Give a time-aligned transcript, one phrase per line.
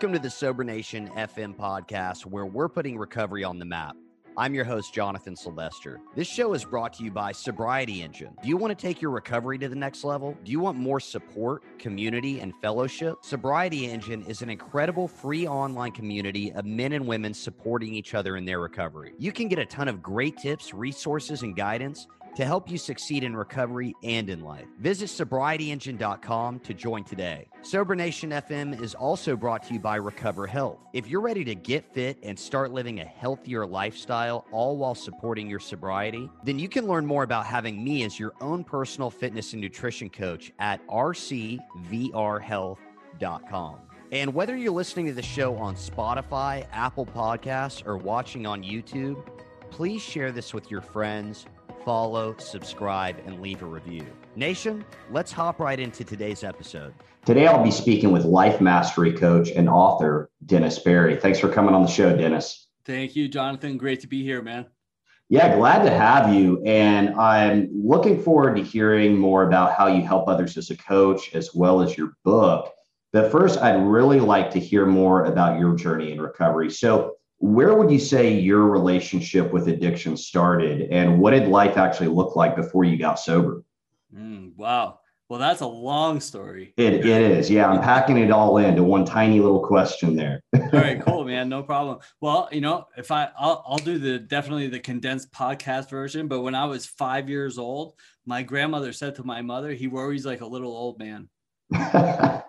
[0.00, 3.94] Welcome to the Sober Nation FM podcast, where we're putting recovery on the map.
[4.34, 6.00] I'm your host, Jonathan Sylvester.
[6.16, 8.34] This show is brought to you by Sobriety Engine.
[8.42, 10.38] Do you want to take your recovery to the next level?
[10.42, 13.18] Do you want more support, community, and fellowship?
[13.20, 18.38] Sobriety Engine is an incredible free online community of men and women supporting each other
[18.38, 19.12] in their recovery.
[19.18, 22.06] You can get a ton of great tips, resources, and guidance
[22.40, 24.64] to help you succeed in recovery and in life.
[24.78, 27.46] Visit sobrietyengine.com to join today.
[27.60, 30.78] Sober Nation FM is also brought to you by Recover Health.
[30.94, 35.50] If you're ready to get fit and start living a healthier lifestyle, all while supporting
[35.50, 39.52] your sobriety, then you can learn more about having me as your own personal fitness
[39.52, 43.76] and nutrition coach at rcvrhealth.com.
[44.12, 49.22] And whether you're listening to the show on Spotify, Apple Podcasts, or watching on YouTube,
[49.70, 51.44] please share this with your friends
[51.84, 54.06] follow, subscribe, and leave a review.
[54.36, 56.94] Nation, let's hop right into today's episode.
[57.24, 61.16] Today, I'll be speaking with life mastery coach and author Dennis Berry.
[61.16, 62.68] Thanks for coming on the show, Dennis.
[62.84, 63.76] Thank you, Jonathan.
[63.76, 64.66] Great to be here, man.
[65.28, 66.60] Yeah, glad to have you.
[66.64, 71.34] And I'm looking forward to hearing more about how you help others as a coach,
[71.34, 72.72] as well as your book.
[73.12, 76.70] But first, I'd really like to hear more about your journey in recovery.
[76.70, 82.08] So, where would you say your relationship with addiction started and what did life actually
[82.08, 83.64] look like before you got sober?
[84.14, 85.00] Mm, wow.
[85.30, 86.74] Well that's a long story.
[86.76, 87.48] It, it is.
[87.50, 90.42] Yeah i'm packing it all into one tiny little question there.
[90.54, 91.48] All right cool man.
[91.48, 92.00] No problem.
[92.20, 96.42] Well you know if i I'll, I'll do the definitely the condensed podcast version but
[96.42, 97.94] when i was five years old
[98.26, 101.30] my grandmother said to my mother he worries like a little old man.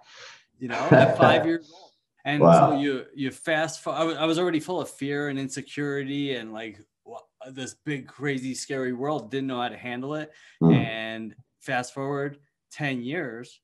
[0.61, 1.90] You know at five years old
[2.25, 2.71] and wow.
[2.71, 6.79] so you you fast forward, I was already full of fear and insecurity and like
[7.49, 10.31] this big crazy scary world didn't know how to handle it.
[10.61, 10.75] Mm.
[10.75, 12.39] and fast forward
[12.71, 13.59] 10 years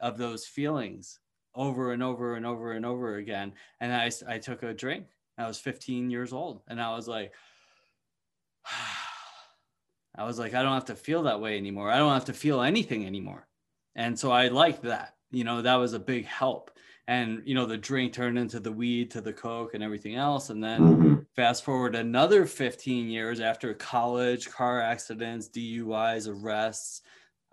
[0.00, 1.18] of those feelings
[1.54, 3.52] over and over and over and over again.
[3.80, 5.06] And i i took a drink.
[5.38, 7.32] I was 15 years old and i was like
[10.14, 11.90] i was like i don't have to feel that way anymore.
[11.90, 13.46] I don't have to feel anything anymore.
[13.94, 15.14] And so i liked that.
[15.30, 16.70] You know that was a big help
[17.08, 20.50] and you know the drink turned into the weed to the coke and everything else
[20.50, 21.14] and then mm-hmm.
[21.34, 27.02] fast forward another 15 years after college car accidents duis arrests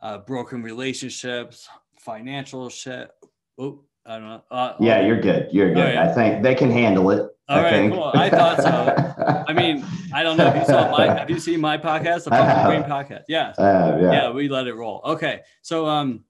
[0.01, 1.67] uh, broken relationships
[1.99, 3.09] financial shit
[3.57, 7.09] oh i don't know uh, yeah you're good you're good i think they can handle
[7.09, 7.93] it all I right, think.
[7.93, 8.11] cool.
[8.13, 9.43] I thought so.
[9.47, 9.83] I mean,
[10.13, 11.07] I don't know if you saw my.
[11.07, 13.23] Have you seen my podcast, the Public Brain podcast?
[13.27, 13.53] Yeah.
[13.57, 14.11] Uh, yeah.
[14.11, 15.01] Yeah, we let it roll.
[15.03, 16.25] Okay, so um,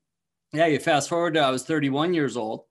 [0.54, 1.34] yeah, you fast forward.
[1.34, 2.64] To, I was 31 years old,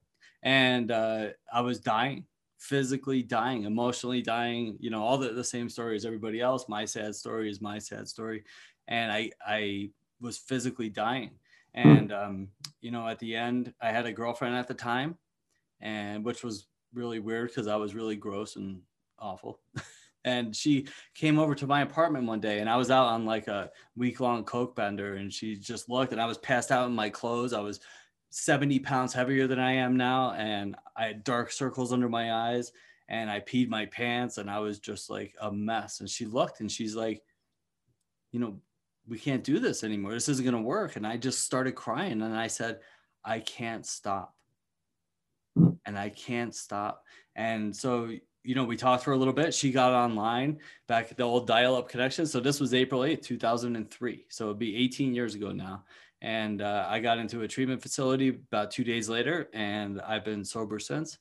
[0.43, 2.25] and uh, I was dying,
[2.59, 4.76] physically dying, emotionally dying.
[4.81, 6.69] You know, all the, the same story as everybody else.
[6.69, 8.44] My sad story is my sad story,
[8.87, 9.91] and I I
[10.21, 11.31] was physically dying.
[11.75, 12.49] And um,
[12.81, 15.16] you know, at the end, I had a girlfriend at the time,
[15.81, 18.81] and which was really weird because I was really gross and
[19.19, 19.60] awful.
[20.25, 23.47] and she came over to my apartment one day and i was out on like
[23.49, 26.94] a week long coke bender and she just looked and i was passed out in
[26.94, 27.81] my clothes i was
[28.31, 30.33] 70 pounds heavier than I am now.
[30.33, 32.72] And I had dark circles under my eyes
[33.09, 36.00] and I peed my pants and I was just like a mess.
[36.00, 37.22] And she looked and she's like,
[38.33, 38.61] you know,
[39.06, 40.12] we can't do this anymore.
[40.12, 40.97] This isn't going to work.
[40.97, 42.81] And I just started crying and I said,
[43.25, 44.34] I can't stop.
[45.56, 47.05] And I can't stop.
[47.34, 48.11] And so,
[48.44, 49.55] you know, we talked for a little bit.
[49.55, 52.27] She got online back at the old dial up connection.
[52.27, 54.27] So this was April 8th, 2003.
[54.28, 55.84] So it'd be 18 years ago now
[56.21, 60.45] and uh, I got into a treatment facility about two days later, and I've been
[60.45, 61.19] sober since.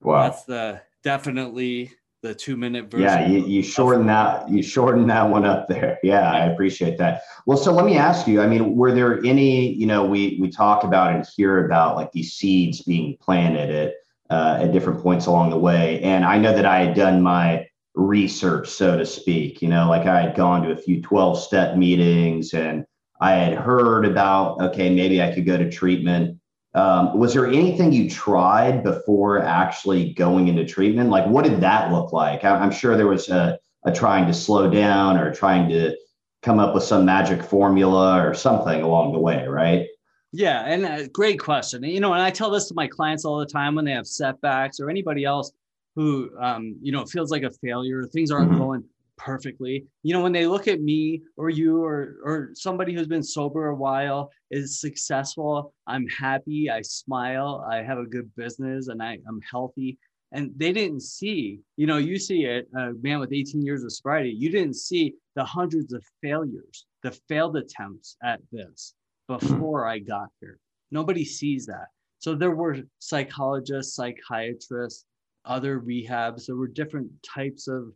[0.00, 3.06] Wow, that's the definitely the two minute version.
[3.06, 5.98] Yeah, you, you shorten that you shorten that one up there.
[6.04, 7.22] Yeah, I appreciate that.
[7.46, 8.40] Well, so let me ask you.
[8.40, 9.72] I mean, were there any?
[9.72, 13.94] You know, we we talk about and hear about like these seeds being planted at
[14.30, 17.66] uh, at different points along the way, and I know that I had done my
[17.94, 19.62] research, so to speak.
[19.62, 22.84] You know, like I had gone to a few twelve step meetings and
[23.20, 26.38] I had heard about, okay, maybe I could go to treatment.
[26.74, 31.10] Um, was there anything you tried before actually going into treatment?
[31.10, 32.44] Like, what did that look like?
[32.44, 35.96] I, am sure there was a, a trying to slow down or trying to
[36.42, 39.88] come up with some magic formula or something along the way, right?
[40.30, 41.82] Yeah, and a great question.
[41.82, 44.06] You know, and I tell this to my clients all the time when they have
[44.06, 45.50] setbacks or anybody else
[45.96, 48.60] who, um, you know, feels like a failure, things aren't mm-hmm.
[48.60, 48.84] going
[49.18, 49.84] perfectly.
[50.02, 53.68] You know, when they look at me or you or or somebody who's been sober
[53.68, 59.18] a while is successful, I'm happy, I smile, I have a good business, and I,
[59.28, 59.98] I'm healthy.
[60.32, 63.92] And they didn't see, you know, you see it, a man with 18 years of
[63.92, 68.94] sobriety, you didn't see the hundreds of failures, the failed attempts at this
[69.26, 70.58] before I got here.
[70.90, 71.86] Nobody sees that.
[72.18, 75.04] So there were psychologists, psychiatrists,
[75.44, 76.46] other rehabs.
[76.46, 77.92] There were different types of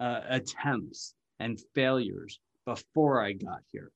[0.00, 3.90] uh, attempts and failures before I got here.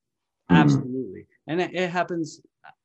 [0.50, 0.62] Mm-hmm.
[0.62, 1.26] Absolutely.
[1.46, 2.40] And it, it, happens,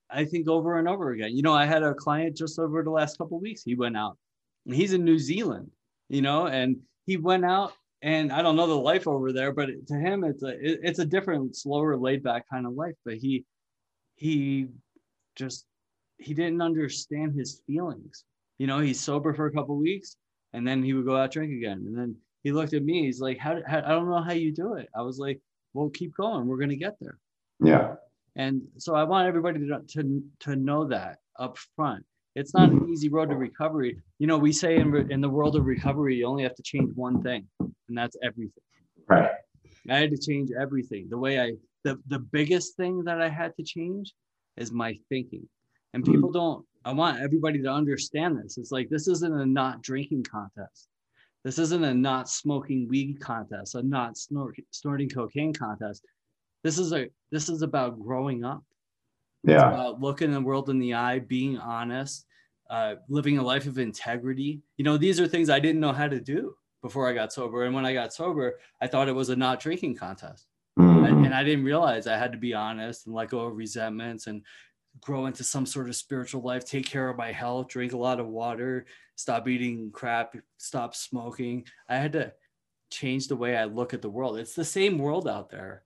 [0.09, 1.35] I think, over and over again.
[1.35, 3.63] You know, I had a client just over the last couple weeks.
[3.63, 4.17] He went out
[4.65, 5.71] and he's in New Zealand,
[6.09, 9.69] you know, and he went out and I don't know the life over there, but
[9.87, 12.95] to him, it's a, it, it's a different, slower, laid back kind of life.
[13.03, 13.45] But he,
[14.15, 14.67] he
[15.35, 15.65] just,
[16.17, 18.23] he didn't understand his feelings.
[18.57, 20.17] You know, he's sober for a couple weeks
[20.53, 21.83] and then he would go out drink again.
[21.85, 22.15] And then
[22.45, 23.05] he looked at me.
[23.05, 24.87] He's like, how, how I don't know how you do it.
[24.95, 25.41] I was like,
[25.73, 26.45] well, keep going.
[26.45, 27.17] We're going to get there.
[27.59, 27.95] Yeah.
[28.35, 32.05] And so I want everybody to, to, to know that up front.
[32.35, 32.93] It's not an mm-hmm.
[32.93, 33.97] easy road to recovery.
[34.19, 36.91] You know, we say in, in the world of recovery, you only have to change
[36.95, 38.63] one thing, and that's everything.
[39.07, 39.31] Right.
[39.89, 41.07] I had to change everything.
[41.09, 41.53] The way I,
[41.83, 44.13] the, the biggest thing that I had to change
[44.55, 45.47] is my thinking.
[45.93, 46.13] And mm-hmm.
[46.13, 48.59] people don't, I want everybody to understand this.
[48.59, 50.89] It's like, this isn't a not drinking contest.
[51.45, 56.03] This isn't a not smoking weed contest, a not snort, snorting cocaine contest.
[56.63, 58.63] This is a this is about growing up.
[59.43, 59.69] Yeah.
[59.69, 62.25] about looking the world in the eye, being honest,
[62.71, 64.63] uh, living a life of integrity.
[64.77, 67.65] You know, these are things I didn't know how to do before I got sober.
[67.65, 70.47] And when I got sober, I thought it was a not drinking contest.
[70.79, 71.25] Mm-hmm.
[71.25, 74.41] And I didn't realize I had to be honest and let go of resentments and
[75.01, 78.19] grow into some sort of spiritual life, take care of my health, drink a lot
[78.19, 81.65] of water, stop eating crap, stop smoking.
[81.89, 82.33] I had to
[82.89, 84.37] change the way I look at the world.
[84.37, 85.83] It's the same world out there.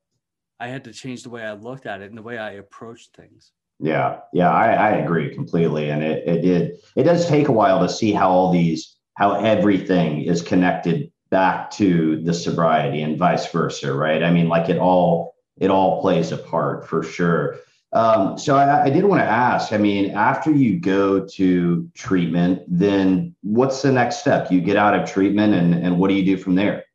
[0.60, 3.16] I had to change the way I looked at it and the way I approached
[3.16, 3.52] things.
[3.80, 5.90] Yeah, yeah, I, I agree completely.
[5.90, 9.40] And it, it did, it does take a while to see how all these, how
[9.40, 14.22] everything is connected back to the sobriety and vice versa, right?
[14.22, 17.58] I mean, like it all, it all plays a part for sure.
[17.92, 19.74] Um, so I, I did want to ask.
[19.74, 24.52] I mean, after you go to treatment, then what's the next step?
[24.52, 26.86] You get out of treatment, and and what do you do from there?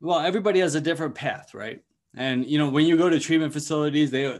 [0.00, 1.82] Well, everybody has a different path, right?
[2.14, 4.38] And you know, when you go to treatment facilities, they,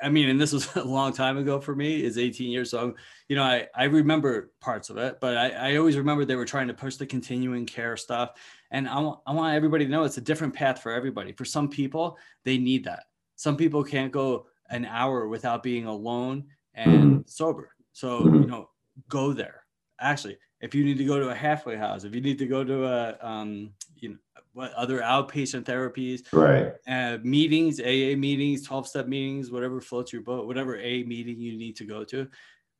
[0.00, 2.02] I mean, and this was a long time ago for me.
[2.02, 2.94] Is 18 years, so
[3.28, 6.46] you know, I I remember parts of it, but I I always remember they were
[6.46, 8.30] trying to push the continuing care stuff,
[8.70, 11.32] and I want I want everybody to know it's a different path for everybody.
[11.32, 13.04] For some people, they need that.
[13.36, 16.44] Some people can't go an hour without being alone
[16.74, 17.20] and mm-hmm.
[17.26, 17.74] sober.
[17.92, 18.70] So, you know,
[19.08, 19.64] go there.
[20.00, 22.64] Actually, if you need to go to a halfway house, if you need to go
[22.64, 24.16] to a, um, you know,
[24.52, 26.72] what other outpatient therapies, right?
[26.86, 31.56] Uh, meetings, AA meetings, 12 step meetings, whatever floats your boat, whatever A meeting you
[31.56, 32.28] need to go to,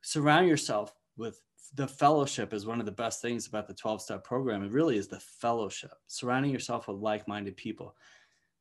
[0.02, 1.40] surround yourself with
[1.74, 4.64] the fellowship is one of the best things about the 12 step program.
[4.64, 7.94] It really is the fellowship, surrounding yourself with like minded people.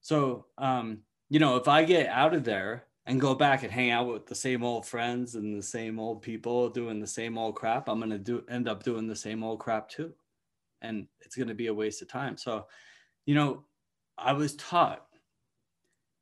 [0.01, 0.99] So, um,
[1.29, 4.27] you know, if I get out of there and go back and hang out with
[4.27, 7.97] the same old friends and the same old people doing the same old crap, I'm
[7.97, 10.13] going to do end up doing the same old crap too.
[10.83, 12.37] And it's going to be a waste of time.
[12.37, 12.67] So,
[13.25, 13.63] you know,
[14.15, 15.07] I was taught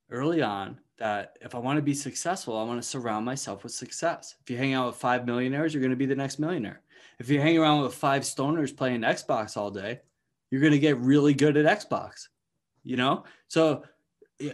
[0.09, 3.73] early on that if I want to be successful, I want to surround myself with
[3.73, 4.35] success.
[4.41, 6.83] If you hang out with five millionaires, you're going to be the next millionaire.
[7.19, 9.99] If you hang around with five stoners playing Xbox all day,
[10.51, 12.29] you're going to get really good at Xbox.
[12.85, 13.25] You know?
[13.49, 13.83] So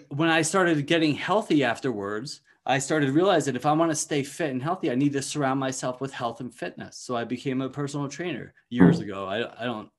[0.10, 4.52] when I started getting healthy afterwards, I started realizing if I want to stay fit
[4.52, 6.98] and healthy, I need to surround myself with health and fitness.
[6.98, 9.26] So I became a personal trainer years ago.
[9.26, 9.90] I, I don't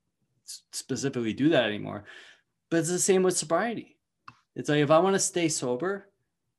[0.72, 2.04] specifically do that anymore,
[2.70, 3.98] but it's the same with sobriety.
[4.56, 6.08] It's like if I want to stay sober,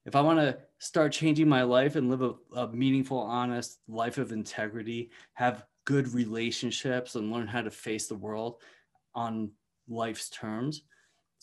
[0.05, 4.19] if I want to start changing my life and live a, a meaningful, honest life
[4.19, 8.61] of integrity, have good relationships, and learn how to face the world
[9.15, 9.51] on
[9.87, 10.83] life's terms,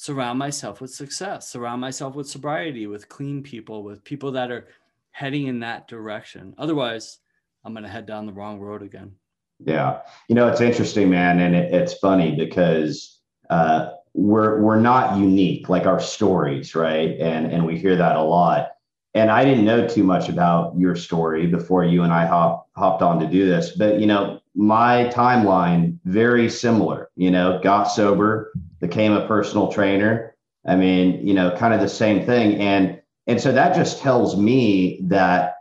[0.02, 4.66] surround myself with success, surround myself with sobriety, with clean people, with people that are
[5.12, 6.52] heading in that direction.
[6.58, 7.18] Otherwise,
[7.64, 9.12] I'm going to head down the wrong road again.
[9.60, 10.00] Yeah.
[10.28, 11.38] You know, it's interesting, man.
[11.38, 17.16] And it, it's funny because uh, we're, we're not unique, like our stories, right?
[17.20, 18.72] And, and we hear that a lot.
[19.14, 23.02] And I didn't know too much about your story before you and I hop, hopped
[23.02, 23.76] on to do this.
[23.76, 30.34] But, you know, my timeline, very similar, you know, got sober, became a personal trainer.
[30.66, 32.56] I mean, you know, kind of the same thing.
[32.56, 35.56] And and so that just tells me that,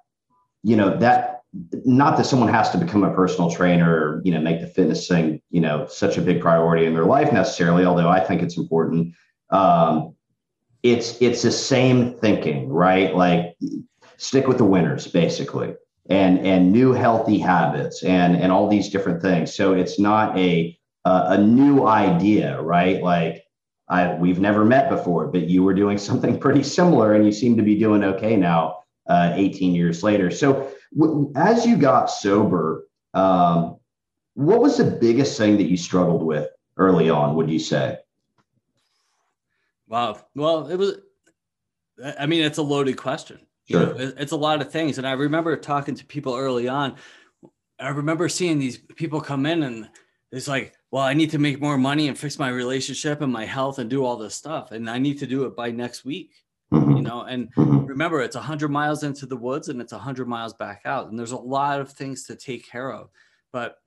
[0.63, 1.43] you know, that
[1.85, 5.07] not that someone has to become a personal trainer or, you know, make the fitness
[5.07, 8.57] thing, you know, such a big priority in their life necessarily, although I think it's
[8.57, 9.13] important.
[9.49, 10.15] Um,
[10.83, 13.15] it's it's the same thinking, right?
[13.15, 13.55] Like
[14.17, 15.75] stick with the winners, basically,
[16.11, 19.53] and and new healthy habits and and all these different things.
[19.53, 23.01] So it's not a uh, a new idea, right?
[23.01, 23.45] Like
[23.87, 27.55] I, we've never met before, but you were doing something pretty similar, and you seem
[27.57, 30.29] to be doing okay now, uh, 18 years later.
[30.29, 30.71] So
[31.35, 33.77] As you got sober, um,
[34.33, 37.35] what was the biggest thing that you struggled with early on?
[37.35, 37.97] Would you say?
[39.87, 40.17] Wow.
[40.35, 40.99] Well, it was.
[42.17, 43.45] I mean, it's a loaded question.
[43.69, 43.81] Sure.
[43.81, 46.95] You know, it's a lot of things, and I remember talking to people early on.
[47.79, 49.89] I remember seeing these people come in, and
[50.31, 53.45] it's like, well, I need to make more money and fix my relationship and my
[53.45, 56.31] health and do all this stuff, and I need to do it by next week.
[56.73, 56.97] Mm-hmm.
[56.97, 57.85] You know, and mm-hmm.
[57.85, 61.09] remember, it's a hundred miles into the woods, and it's a hundred miles back out,
[61.09, 63.09] and there's a lot of things to take care of.
[63.51, 63.77] But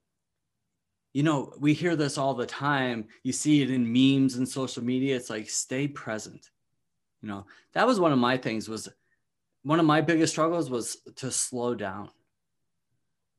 [1.14, 3.06] you know, we hear this all the time.
[3.22, 5.16] You see it in memes and social media.
[5.16, 6.50] It's like stay present.
[7.22, 8.88] You know, that was one of my things was
[9.64, 12.10] one of my biggest struggles was to slow down.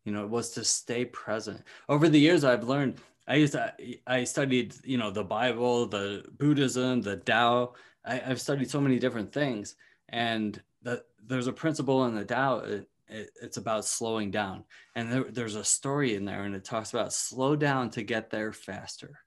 [0.04, 1.64] You know, it was to stay present.
[1.90, 3.00] Over the years, I've learned.
[3.28, 3.74] I used to,
[4.06, 7.74] I studied, you know, the Bible, the Buddhism, the Tao.
[8.06, 9.76] I, have studied so many different things,
[10.10, 14.64] and the, there's a principle in the Tao it, it's about slowing down
[14.96, 18.30] and there, there's a story in there and it talks about slow down to get
[18.30, 19.20] there faster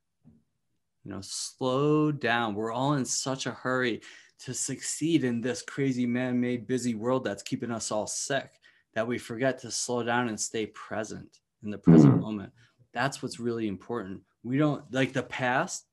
[1.04, 4.00] you know slow down we're all in such a hurry
[4.40, 8.52] to succeed in this crazy man-made busy world that's keeping us all sick
[8.94, 12.22] that we forget to slow down and stay present in the present mm-hmm.
[12.22, 12.52] moment
[12.92, 15.86] that's what's really important we don't like the past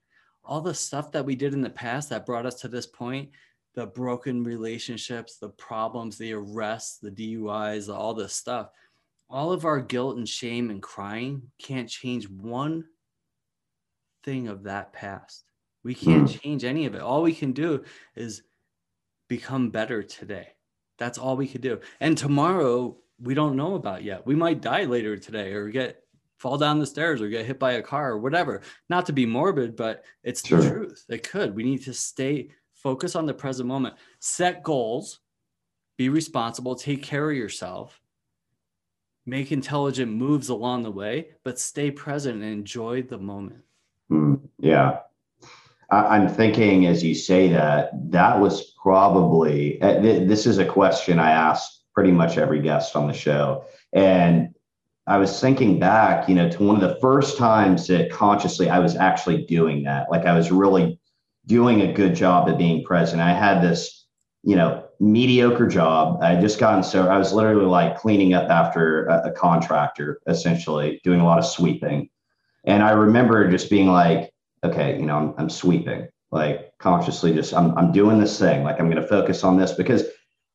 [0.44, 3.30] all the stuff that we did in the past that brought us to this point
[3.75, 8.70] the broken relationships, the problems, the arrests, the DUIs, all this stuff.
[9.30, 12.86] All of our guilt and shame and crying can't change one
[14.24, 15.44] thing of that past.
[15.86, 16.42] We can't mm.
[16.42, 17.01] change any of it.
[17.01, 17.84] All we can do
[18.15, 18.42] is
[19.30, 20.48] become better today.
[20.98, 21.80] That's all we could do.
[22.00, 24.25] And tomorrow, we don't know about yet.
[24.25, 26.01] We might die later today or get
[26.38, 28.62] fall down the stairs or get hit by a car or whatever.
[28.89, 30.60] Not to be morbid, but it's sure.
[30.60, 31.06] the truth.
[31.08, 31.56] It could.
[31.56, 35.20] We need to stay focused on the present moment, set goals,
[35.98, 38.01] be responsible, take care of yourself,
[39.25, 43.62] make intelligent moves along the way, but stay present and enjoy the moment.
[44.12, 45.00] Mm, yeah.
[45.89, 51.32] I'm thinking as you say that, that was probably, uh, this is a question I
[51.32, 53.65] ask pretty much every guest on the show.
[53.94, 54.54] And
[55.08, 58.80] I was thinking back, you know, to one of the first times that consciously I
[58.80, 60.10] was actually doing that.
[60.10, 61.00] Like I was really
[61.46, 63.22] doing a good job at being present.
[63.22, 64.08] I had this,
[64.44, 66.24] you know, mediocre job.
[66.24, 71.00] I just gotten so I was literally like cleaning up after a, a contractor, essentially
[71.04, 72.10] doing a lot of sweeping.
[72.63, 74.32] And I remember just being like,
[74.72, 78.64] okay, you know, I'm, I'm sweeping, like consciously just I'm, I'm doing this thing.
[78.64, 80.04] Like I'm going to focus on this because,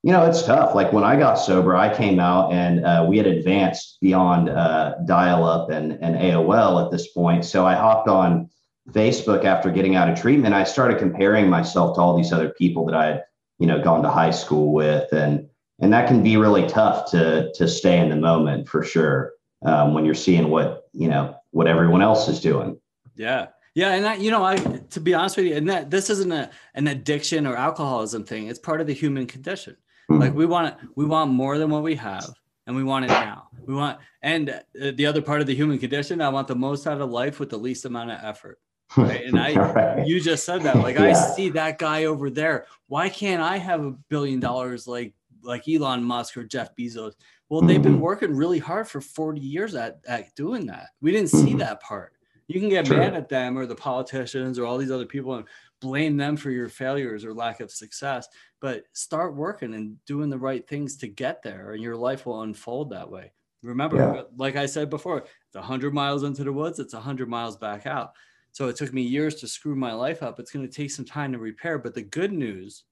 [0.03, 0.75] you know, it's tough.
[0.75, 4.95] Like when I got sober, I came out and uh, we had advanced beyond uh,
[5.07, 7.45] dial up and, and AOL at this point.
[7.45, 8.51] So I hopped on
[8.93, 12.85] Facebook after getting out of treatment, I started comparing myself to all these other people
[12.87, 13.25] that I had,
[13.59, 15.49] you know, gone to high school with, and
[15.81, 19.33] and that can be really tough to to stay in the moment for sure
[19.65, 22.79] um, when you're seeing what you know what everyone else is doing.
[23.17, 26.11] Yeah, yeah, and that you know, I to be honest with you, and that this
[26.11, 28.49] isn't a an addiction or alcoholism thing.
[28.49, 29.77] It's part of the human condition.
[30.11, 30.21] Mm-hmm.
[30.21, 32.35] Like we want it, we want more than what we have,
[32.67, 33.49] and we want it now.
[33.67, 36.87] We want, and uh, the other part of the human condition, I want the most
[36.87, 38.59] out of life with the least amount of effort.
[38.97, 39.25] Right.
[39.25, 40.75] And I, you just said that.
[40.79, 41.05] Like, yeah.
[41.05, 42.67] I see that guy over there.
[42.89, 47.13] Why can't I have a billion dollars like like Elon Musk or Jeff Bezos?
[47.49, 48.03] Well, they've been mm-hmm.
[48.03, 50.89] working really hard for 40 years at, at doing that.
[51.01, 51.59] We didn't see mm-hmm.
[51.59, 52.15] that part.
[52.51, 52.97] You can get True.
[52.97, 55.45] mad at them or the politicians or all these other people and
[55.81, 58.27] blame them for your failures or lack of success,
[58.61, 62.43] but start working and doing the right things to get there, and your life will
[62.43, 63.31] unfold that way.
[63.63, 64.11] Remember, yeah.
[64.11, 67.87] Uh, like I said before, it's 100 miles into the woods, it's 100 miles back
[67.87, 68.15] out.
[68.51, 70.41] So it took me years to screw my life up.
[70.41, 71.79] It's going to take some time to repair.
[71.79, 72.83] But the good news,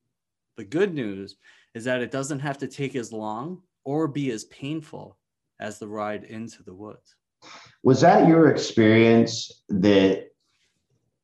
[0.56, 1.34] the good news
[1.74, 5.18] is that it doesn't have to take as long or be as painful
[5.58, 7.16] as the ride into the woods.
[7.82, 10.28] Was that your experience that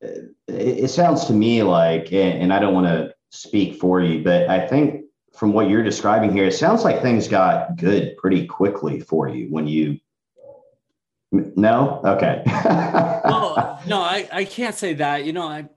[0.03, 0.07] uh,
[0.47, 4.65] it sounds to me like, and I don't want to speak for you, but I
[4.67, 9.27] think from what you're describing here, it sounds like things got good pretty quickly for
[9.27, 9.99] you when you
[11.31, 12.01] no?
[12.05, 12.43] Okay.
[12.45, 15.25] well, no, I, I can't say that.
[15.25, 15.67] You know, I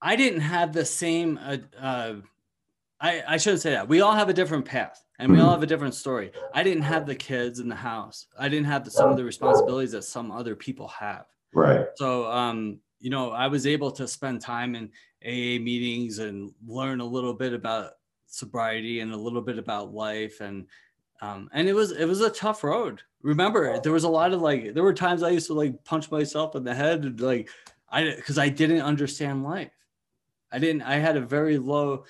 [0.00, 2.14] I didn't have the same uh, uh
[3.00, 3.88] I, I shouldn't say that.
[3.88, 6.32] We all have a different path and we all have a different story.
[6.54, 8.26] I didn't have the kids in the house.
[8.38, 11.26] I didn't have the, some of the responsibilities that some other people have.
[11.52, 11.86] Right.
[11.96, 14.90] So um, you know, I was able to spend time in
[15.24, 17.92] AA meetings and learn a little bit about
[18.26, 20.66] sobriety and a little bit about life and
[21.22, 24.42] um, and it was it was a tough road remember there was a lot of
[24.42, 27.48] like there were times i used to like punch myself in the head and like
[27.88, 29.70] i because i didn't understand life
[30.52, 32.04] i didn't i had a very low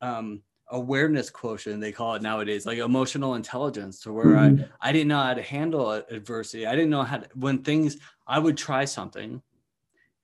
[0.00, 4.62] um awareness quotient they call it nowadays like emotional intelligence to where mm-hmm.
[4.80, 6.66] I, I didn't know how to handle adversity.
[6.66, 9.40] I didn't know how to when things i would try something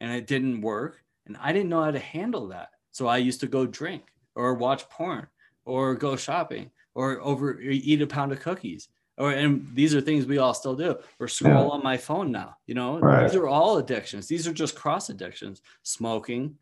[0.00, 2.70] and it didn't work and i didn't know how to handle that.
[2.90, 4.02] So i used to go drink
[4.34, 5.28] or watch porn
[5.64, 8.88] or go shopping or over eat a pound of cookies.
[9.18, 10.96] Or and these are things we all still do.
[11.20, 11.70] Or scroll yeah.
[11.70, 12.98] on my phone now you know?
[12.98, 13.28] Right.
[13.28, 14.26] these are all addictions.
[14.26, 15.62] These are just cross addictions.
[15.84, 16.56] Smoking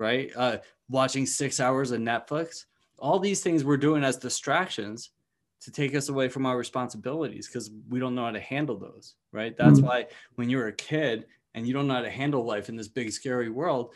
[0.00, 0.30] right?
[0.34, 0.56] Uh
[0.90, 2.66] watching six hours of netflix.
[2.98, 5.10] All these things we're doing as distractions
[5.62, 9.14] to take us away from our responsibilities because we don't know how to handle those
[9.32, 9.56] right?
[9.56, 9.86] That's mm-hmm.
[9.86, 12.88] why when you're a kid and you don't know how to handle life in this
[12.88, 13.94] big scary world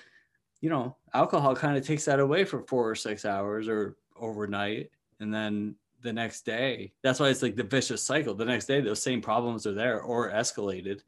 [0.60, 4.90] you know alcohol kind of takes that away for four or six hours or overnight
[5.20, 5.74] and then
[6.04, 8.34] the next day that's why it's like the vicious cycle.
[8.34, 11.00] The next day those same problems are there or escalated.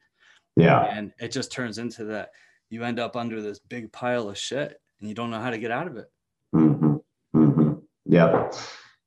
[0.56, 0.84] Yeah.
[0.84, 2.32] And it just turns into that
[2.70, 5.58] you end up under this big pile of shit and you don't know how to
[5.58, 6.10] get out of it
[6.54, 6.96] mm-hmm.
[7.34, 7.72] Mm-hmm.
[8.06, 8.54] Yep.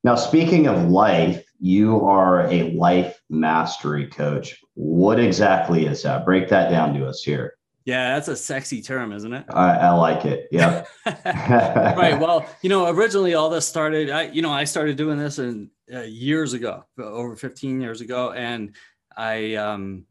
[0.03, 4.57] Now, speaking of life, you are a life mastery coach.
[4.75, 6.25] What exactly is that?
[6.25, 7.55] Break that down to us here.
[7.85, 9.45] Yeah, that's a sexy term, isn't it?
[9.49, 10.47] I, I like it.
[10.51, 10.85] Yeah.
[11.25, 12.19] right.
[12.19, 14.09] Well, you know, originally all this started.
[14.09, 18.31] I, you know, I started doing this in uh, years ago, over 15 years ago,
[18.31, 18.75] and
[19.17, 20.05] I, um,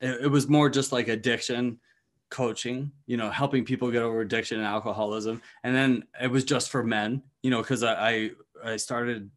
[0.00, 1.80] it, it was more just like addiction
[2.30, 5.40] coaching, you know, helping people get over addiction and alcoholism.
[5.62, 8.30] And then it was just for men, you know, because I, I,
[8.64, 9.30] I started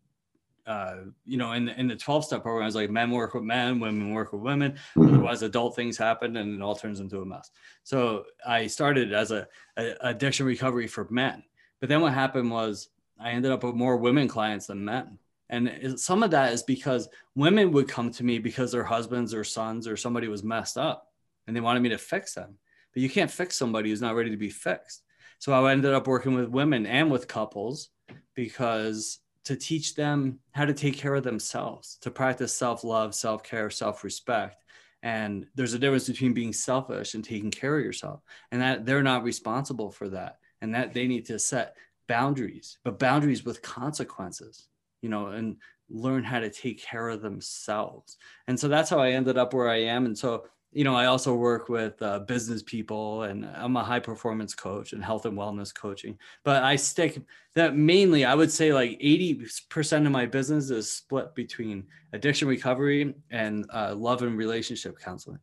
[0.69, 3.43] uh, you know, in the, in the 12 step program, it's like men work with
[3.43, 4.74] men, women work with women.
[4.96, 5.15] Mm-hmm.
[5.15, 7.50] Otherwise, adult things happen and it all turns into a mess.
[7.84, 11.43] So I started as a, a, addiction recovery for men.
[11.79, 15.17] But then what happened was I ended up with more women clients than men.
[15.50, 19.43] And some of that is because women would come to me because their husbands or
[19.43, 21.12] sons or somebody was messed up
[21.48, 22.60] and they wanted me to fix them
[23.00, 25.03] but you can't fix somebody who's not ready to be fixed.
[25.38, 27.92] So I ended up working with women and with couples
[28.35, 33.42] because to teach them how to take care of themselves, to practice self love, self
[33.42, 34.66] care, self respect.
[35.01, 38.20] And there's a difference between being selfish and taking care of yourself,
[38.51, 41.77] and that they're not responsible for that, and that they need to set
[42.09, 44.68] boundaries, but boundaries with consequences,
[45.01, 45.55] you know, and
[45.90, 48.18] learn how to take care of themselves.
[48.50, 50.05] And so that's how I ended up where I am.
[50.05, 54.00] And so you know, I also work with uh, business people and I'm a high
[54.00, 56.18] performance coach and health and wellness coaching.
[56.44, 57.20] But I stick
[57.55, 63.16] that mainly, I would say like 80% of my business is split between addiction recovery
[63.32, 65.40] and uh, love and relationship counseling.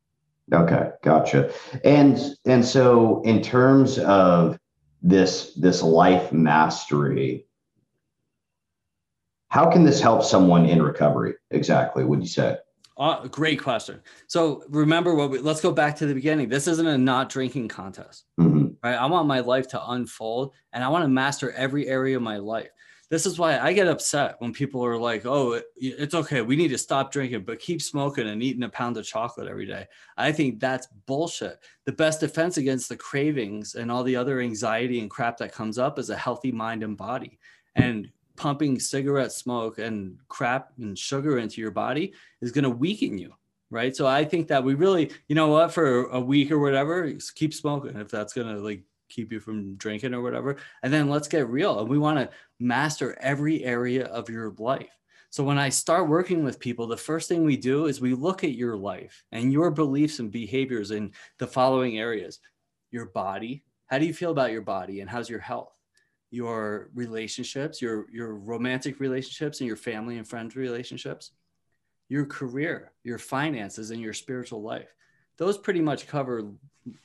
[0.53, 1.53] Okay, gotcha.
[1.83, 4.57] And and so in terms of
[5.03, 7.47] this this life mastery,
[9.49, 12.59] how can this help someone in recovery exactly, would you say?
[12.99, 14.01] Uh, great question.
[14.27, 16.49] So remember what we, let's go back to the beginning.
[16.49, 18.69] This isn't a not drinking contest, mm-hmm.
[18.83, 18.95] right?
[18.95, 22.39] I want my life to unfold and I want to master every area of my
[22.39, 22.71] life.
[23.09, 26.41] This is why I get upset when people are like, oh, it, it's okay.
[26.41, 29.67] We need to stop drinking, but keep smoking and eating a pound of chocolate every
[29.67, 29.87] day.
[30.17, 31.59] I think that's bullshit.
[31.85, 35.79] The best defense against the cravings and all the other anxiety and crap that comes
[35.79, 37.39] up is a healthy mind and body.
[37.77, 43.19] And pumping cigarette smoke and crap and sugar into your body is going to weaken
[43.19, 43.33] you
[43.71, 43.97] right?
[43.97, 47.53] So i think that we really you know what for a week or whatever keep
[47.53, 50.57] smoking if that's going to like keep you from drinking or whatever.
[50.83, 54.91] And then let's get real and we want to master every area of your life.
[55.31, 58.45] So when i start working with people the first thing we do is we look
[58.45, 62.41] at your life and your beliefs and behaviors in the following areas.
[62.91, 65.76] Your body how do you feel about your body and how's your health
[66.37, 71.33] your relationships, your your romantic relationships and your family and friends relationships,
[72.09, 74.95] your career, your finances and your spiritual life.
[75.39, 76.53] Those pretty much cover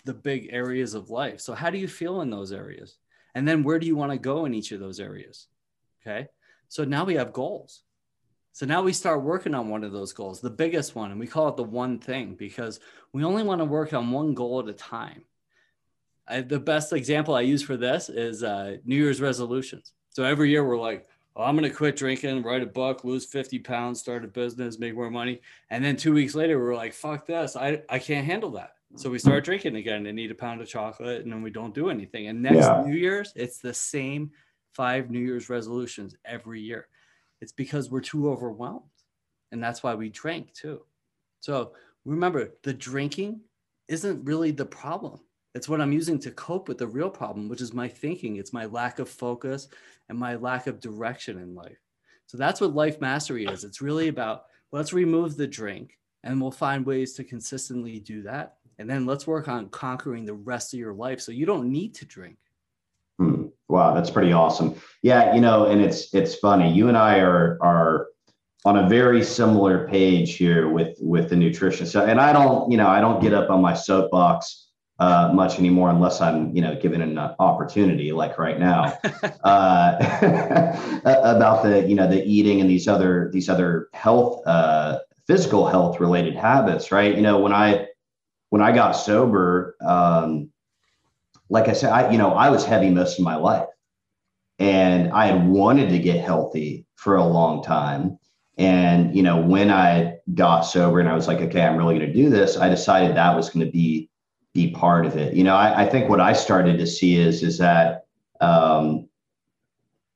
[0.06, 1.39] the big areas of life.
[1.39, 2.98] So how do you feel in those areas?
[3.34, 5.48] And then where do you want to go in each of those areas?
[6.02, 6.28] Okay?
[6.67, 7.84] So now we have goals.
[8.54, 11.28] So now we start working on one of those goals, the biggest one, and we
[11.28, 12.82] call it the one thing because
[13.13, 15.24] we only want to work on one goal at a time.
[16.32, 19.94] I, the best example I use for this is uh, New Year's resolutions.
[20.10, 23.26] So every year we're like, oh, I'm going to quit drinking, write a book, lose
[23.26, 25.41] 50 pounds, start a business, make more money.
[25.70, 27.56] And then two weeks later, we're like, fuck this.
[27.56, 28.76] I, I can't handle that.
[28.96, 31.74] So we start drinking again and eat a pound of chocolate and then we don't
[31.74, 32.28] do anything.
[32.28, 32.84] And next yeah.
[32.86, 34.32] New Year's, it's the same
[34.74, 36.88] five New Year's resolutions every year.
[37.39, 38.84] It's because we're too overwhelmed.
[39.54, 40.82] And that's why we drink too.
[41.39, 41.72] So
[42.04, 43.41] remember, the drinking
[43.88, 45.20] isn't really the problem.
[45.54, 48.38] It's what I'm using to cope with the real problem, which is my thinking.
[48.38, 49.68] It's my lack of focus
[50.08, 51.80] and my lack of direction in life.
[52.28, 53.66] So that's what life mastery is.
[53.66, 58.56] It's really about let's remove the drink and we'll find ways to consistently do that.
[58.80, 61.94] And then let's work on conquering the rest of your life so you don't need
[61.96, 62.38] to drink.
[63.20, 63.48] Hmm.
[63.68, 63.94] Wow.
[63.94, 64.76] That's pretty awesome.
[65.02, 66.72] Yeah, you know, and it's it's funny.
[66.72, 68.08] You and I are are
[68.64, 71.86] on a very similar page here with with the nutrition.
[71.86, 74.71] So, and I don't, you know, I don't get up on my soapbox
[75.02, 79.00] uh, much anymore unless I'm, you know, given an opportunity like right now
[79.44, 79.98] uh,
[81.04, 86.00] about the, you know, the eating and these other these other health, uh, physical health
[86.00, 87.16] related habits, right?
[87.16, 87.88] You know, when I
[88.50, 90.52] when I got sober, um,
[91.50, 93.70] like I said, I, you know, I was heavy most of my life,
[94.60, 98.20] and I had wanted to get healthy for a long time.
[98.60, 102.08] And you know, when I got sober and I was like, okay, I'm really going
[102.08, 104.11] to do this, I decided that was going to be
[104.54, 105.34] be part of it.
[105.34, 108.06] You know, I, I, think what I started to see is is that
[108.42, 109.08] um,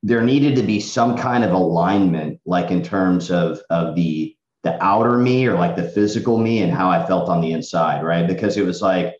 [0.04, 4.84] there needed to be some kind of alignment, like in terms of of the the
[4.84, 8.28] outer me or like the physical me and how I felt on the inside, right?
[8.28, 9.16] Because it was like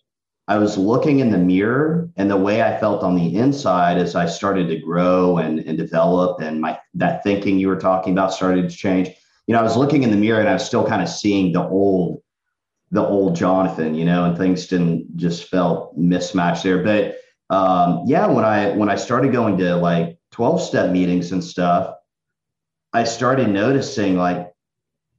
[0.48, 4.16] I was looking in the mirror and the way I felt on the inside as
[4.16, 8.34] I started to grow and, and develop and my that thinking you were talking about
[8.34, 9.10] started to change.
[9.48, 11.52] You know, I was looking in the mirror and I was still kind of seeing
[11.52, 12.22] the old
[12.92, 16.84] the old Jonathan, you know, and things didn't just felt mismatched there.
[16.84, 17.18] But
[17.50, 21.96] um, yeah, when I when I started going to like 12 step meetings and stuff,
[22.94, 24.52] I started noticing like,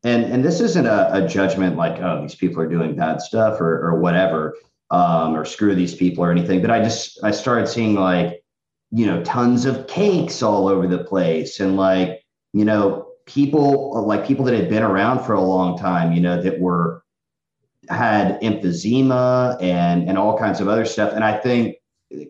[0.05, 3.61] and and this isn't a, a judgment like, oh, these people are doing bad stuff
[3.61, 4.57] or or whatever,
[4.91, 6.63] um, or screw these people or anything.
[6.63, 8.43] But I just I started seeing like,
[8.91, 14.27] you know, tons of cakes all over the place and like, you know, people like
[14.27, 17.03] people that had been around for a long time, you know, that were
[17.89, 21.13] had emphysema and and all kinds of other stuff.
[21.13, 21.77] And I think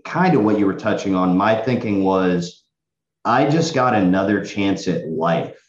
[0.04, 2.64] kind of what you were touching on, my thinking was
[3.24, 5.60] I just got another chance at life.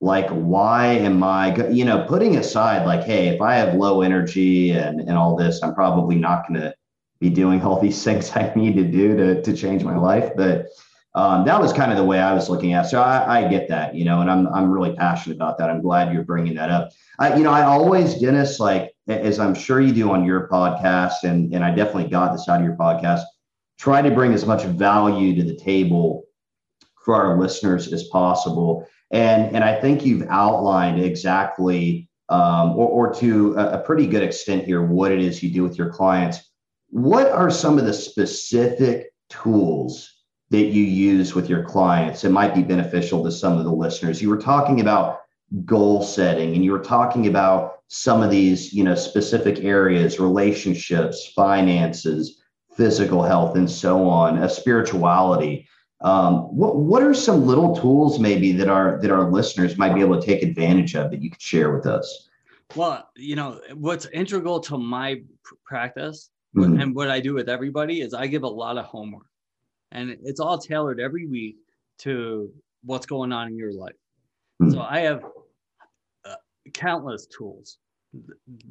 [0.00, 4.70] Like, why am I, you know, putting aside, like, hey, if I have low energy
[4.70, 6.74] and, and all this, I'm probably not going to
[7.18, 10.32] be doing all these things I need to do to, to change my life.
[10.36, 10.66] But
[11.16, 12.84] um, that was kind of the way I was looking at.
[12.84, 12.88] It.
[12.90, 15.70] So I, I, get that, you know, and I'm I'm really passionate about that.
[15.70, 16.90] I'm glad you're bringing that up.
[17.18, 21.24] I, you know, I always, Dennis, like as I'm sure you do on your podcast,
[21.24, 23.22] and and I definitely got this out of your podcast.
[23.78, 26.24] Try to bring as much value to the table
[27.02, 33.14] for our listeners as possible, and and I think you've outlined exactly, um, or or
[33.14, 36.50] to a, a pretty good extent here, what it is you do with your clients.
[36.90, 40.15] What are some of the specific tools?
[40.50, 44.22] That you use with your clients it might be beneficial to some of the listeners.
[44.22, 45.20] You were talking about
[45.64, 51.32] goal setting and you were talking about some of these you know specific areas relationships
[51.34, 52.42] finances
[52.76, 55.68] physical health and so on a spirituality.
[56.02, 60.00] Um, what what are some little tools maybe that our that our listeners might be
[60.00, 62.28] able to take advantage of that you could share with us?
[62.74, 65.22] Well you know what's integral to my
[65.64, 66.80] practice mm-hmm.
[66.80, 69.26] and what i do with everybody is i give a lot of homework
[69.92, 71.56] and it's all tailored every week
[71.98, 72.50] to
[72.84, 73.94] what's going on in your life.
[74.62, 74.72] Mm-hmm.
[74.72, 75.24] So I have
[76.24, 76.34] uh,
[76.72, 77.78] countless tools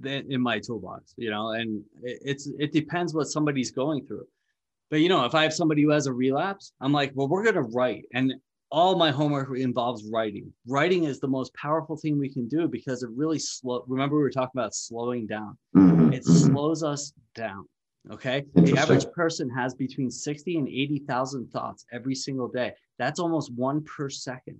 [0.03, 4.25] in my toolbox, you know, and it's it depends what somebody's going through.
[4.89, 7.43] But you know, if I have somebody who has a relapse, I'm like, well, we're
[7.43, 8.33] gonna write, and
[8.71, 10.51] all my homework involves writing.
[10.67, 13.83] Writing is the most powerful thing we can do because it really slow.
[13.87, 15.57] Remember, we were talking about slowing down.
[15.75, 16.13] Mm-hmm.
[16.13, 16.51] It mm-hmm.
[16.51, 17.67] slows us down.
[18.11, 18.45] Okay.
[18.53, 22.73] The average person has between 60 and 80,000 thoughts every single day.
[22.99, 24.59] That's almost one per second.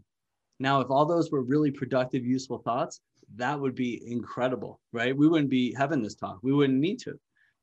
[0.60, 3.01] Now, if all those were really productive, useful thoughts,
[3.36, 5.15] that would be incredible, right?
[5.15, 6.39] We wouldn't be having this talk.
[6.41, 7.19] We wouldn't need to.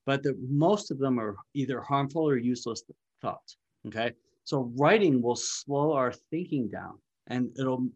[0.07, 2.83] But the, most of them are either harmful or useless
[3.21, 3.57] thoughts.
[3.87, 4.13] Okay.
[4.45, 7.89] So writing will slow our thinking down and it'll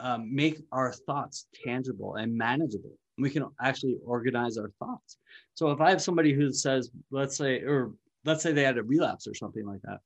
[0.00, 5.18] um, make our thoughts tangible and manageable we can actually organize our thoughts.
[5.54, 7.92] So if I have somebody who says, let's say, or
[8.24, 9.98] let's say they had a relapse or something like that,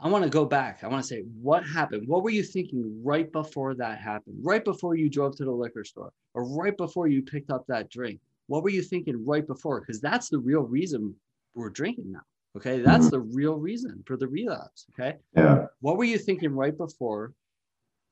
[0.00, 0.82] I want to go back.
[0.82, 2.08] I want to say, what happened?
[2.08, 4.38] What were you thinking right before that happened?
[4.42, 7.88] Right before you drove to the liquor store or right before you picked up that
[7.88, 8.18] drink?
[8.48, 9.80] What were you thinking right before?
[9.80, 11.14] Because that's the real reason
[11.54, 12.22] we're drinking now.
[12.56, 12.80] Okay.
[12.80, 14.86] That's the real reason for the relapse.
[14.92, 15.18] Okay.
[15.36, 15.66] Yeah.
[15.80, 17.32] What were you thinking right before?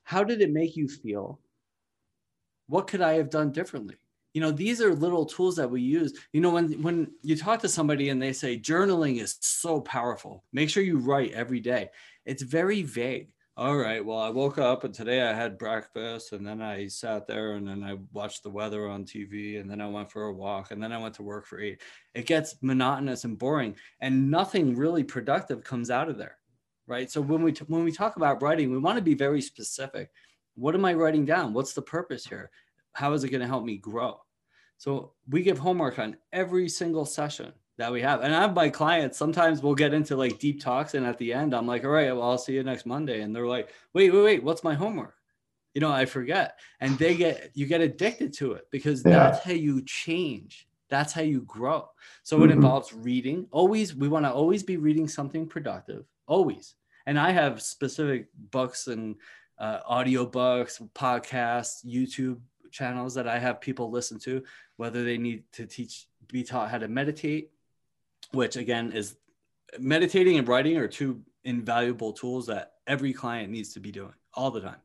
[0.03, 1.39] How did it make you feel?
[2.67, 3.97] What could I have done differently?
[4.33, 6.13] You know these are little tools that we use.
[6.33, 10.43] You know when when you talk to somebody and they say journaling is so powerful.
[10.53, 11.89] Make sure you write every day.
[12.25, 13.29] It's very vague.
[13.57, 17.27] All right well i woke up and today i had breakfast and then i sat
[17.27, 20.33] there and then i watched the weather on tv and then i went for a
[20.33, 21.81] walk and then i went to work for eight.
[22.15, 26.37] It gets monotonous and boring and nothing really productive comes out of there
[26.87, 27.09] right?
[27.09, 30.09] So when we t- when we talk about writing we want to be very specific.
[30.55, 31.53] What am i writing down?
[31.53, 32.51] What's the purpose here
[32.93, 34.19] how is it going to help me grow?
[34.77, 38.21] So we give homework on every single session that we have.
[38.21, 40.93] And I have my clients, sometimes we'll get into like deep talks.
[40.93, 43.21] And at the end, I'm like, all right, well, I'll see you next Monday.
[43.21, 45.15] And they're like, wait, wait, wait, what's my homework?
[45.73, 46.59] You know, I forget.
[46.79, 49.11] And they get, you get addicted to it because yeah.
[49.11, 50.67] that's how you change.
[50.89, 51.87] That's how you grow.
[52.23, 52.49] So mm-hmm.
[52.49, 53.47] it involves reading.
[53.51, 56.75] Always, we want to always be reading something productive, always.
[57.05, 59.15] And I have specific books and
[59.57, 62.39] uh, audio books, podcasts, YouTube
[62.71, 64.43] channels that I have people listen to,
[64.77, 67.51] whether they need to teach, be taught how to meditate,
[68.31, 69.17] which again is
[69.79, 74.51] meditating and writing are two invaluable tools that every client needs to be doing all
[74.51, 74.81] the time.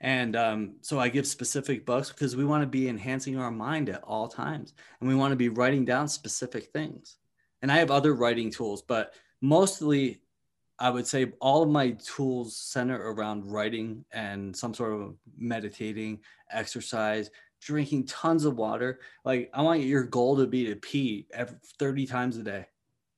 [0.00, 3.88] And um, so I give specific books because we want to be enhancing our mind
[3.88, 7.18] at all times and we want to be writing down specific things.
[7.62, 10.21] And I have other writing tools, but mostly
[10.82, 16.18] I would say all of my tools center around writing and some sort of meditating,
[16.50, 18.98] exercise, drinking tons of water.
[19.24, 22.66] Like I want your goal to be to pee every 30 times a day.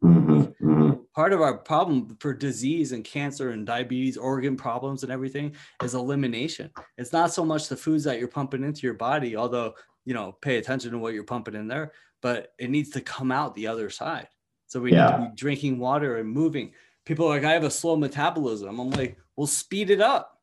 [0.05, 0.91] Mm-hmm, mm-hmm.
[1.15, 5.95] Part of our problem for disease and cancer and diabetes, organ problems and everything is
[5.95, 6.71] elimination.
[6.99, 9.73] It's not so much the foods that you're pumping into your body, although,
[10.05, 13.33] you know, pay attention to what you're pumping in there, but it needs to come
[13.33, 14.29] out the other side.
[14.67, 15.07] So we yeah.
[15.07, 16.73] need to be drinking water and moving.
[17.05, 18.81] People are like, I have a slow metabolism.
[18.81, 20.35] I'm like, well, speed it up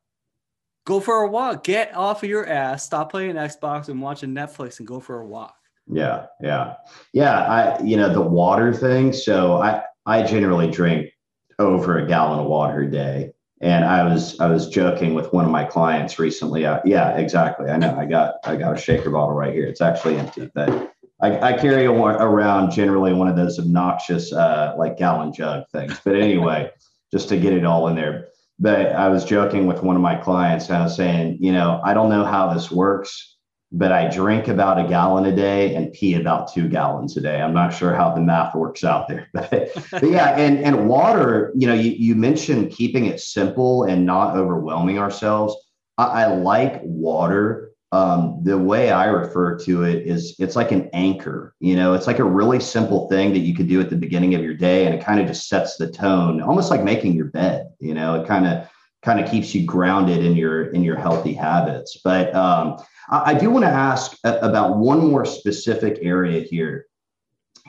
[0.84, 1.64] go for a walk.
[1.64, 2.84] Get off of your ass.
[2.84, 5.56] Stop playing Xbox and watching Netflix and go for a walk.
[5.86, 6.74] Yeah, yeah,
[7.12, 7.40] yeah.
[7.40, 9.12] I, you know, the water thing.
[9.12, 11.10] So I, I generally drink
[11.58, 13.32] over a gallon of water a day.
[13.60, 16.66] And I was, I was joking with one of my clients recently.
[16.66, 17.70] Uh, yeah, exactly.
[17.70, 17.96] I know.
[17.96, 19.66] I got, I got a shaker bottle right here.
[19.66, 20.91] It's actually empty, but
[21.22, 26.00] I, I carry a, around generally one of those obnoxious, uh, like gallon jug things.
[26.04, 26.70] But anyway,
[27.12, 28.28] just to get it all in there
[28.62, 30.70] but I was joking with one of my clients.
[30.70, 33.36] I was saying, you know, I don't know how this works,
[33.72, 37.42] but I drink about a gallon a day and pee about two gallons a day.
[37.42, 39.50] I'm not sure how the math works out there, but,
[39.90, 40.36] but yeah.
[40.36, 45.56] And, and water, you know, you, you mentioned keeping it simple and not overwhelming ourselves.
[45.98, 50.88] I, I like water um, the way I refer to it is it's like an
[50.94, 51.54] anchor.
[51.60, 54.34] You know, it's like a really simple thing that you could do at the beginning
[54.34, 57.26] of your day, and it kind of just sets the tone, almost like making your
[57.26, 57.68] bed.
[57.80, 58.66] You know, it kind of
[59.02, 62.00] kind of keeps you grounded in your in your healthy habits.
[62.02, 62.78] But um,
[63.10, 66.86] I, I do want to ask about one more specific area here,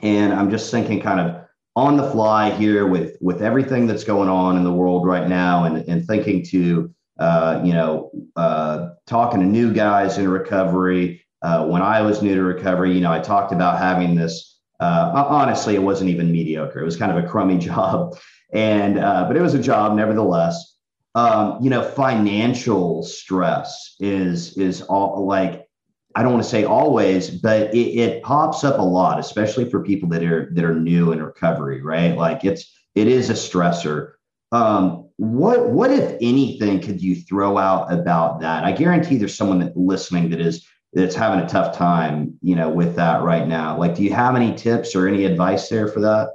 [0.02, 1.44] and I'm just thinking kind of
[1.76, 5.64] on the fly here with with everything that's going on in the world right now,
[5.64, 11.22] and and thinking to uh, you know, uh, talking to new guys in recovery.
[11.42, 14.58] Uh, when I was new to recovery, you know, I talked about having this.
[14.80, 16.80] Uh, honestly, it wasn't even mediocre.
[16.80, 18.16] It was kind of a crummy job,
[18.52, 20.72] and uh, but it was a job nevertheless.
[21.14, 25.68] Um, you know, financial stress is is all like
[26.16, 29.82] I don't want to say always, but it, it pops up a lot, especially for
[29.82, 32.16] people that are that are new in recovery, right?
[32.16, 34.12] Like it's it is a stressor.
[34.52, 38.64] Um, what what if anything could you throw out about that?
[38.64, 42.68] I guarantee there's someone that listening that is that's having a tough time, you know,
[42.68, 43.76] with that right now.
[43.76, 46.30] Like, do you have any tips or any advice there for that?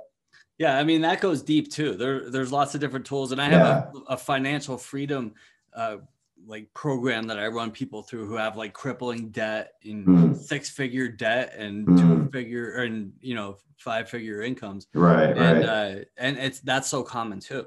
[0.58, 1.96] Yeah, I mean that goes deep too.
[1.96, 3.52] There, there's lots of different tools, and I have
[3.94, 4.02] yeah.
[4.10, 5.34] a, a, financial freedom
[5.74, 5.98] uh,
[6.46, 10.38] like program that I run people through who have like crippling debt in mm.
[10.38, 11.98] six figure debt and mm.
[11.98, 14.88] two figure and you know five figure incomes.
[14.94, 15.65] Right, and, right.
[15.65, 17.65] Uh, and it's that's so common too.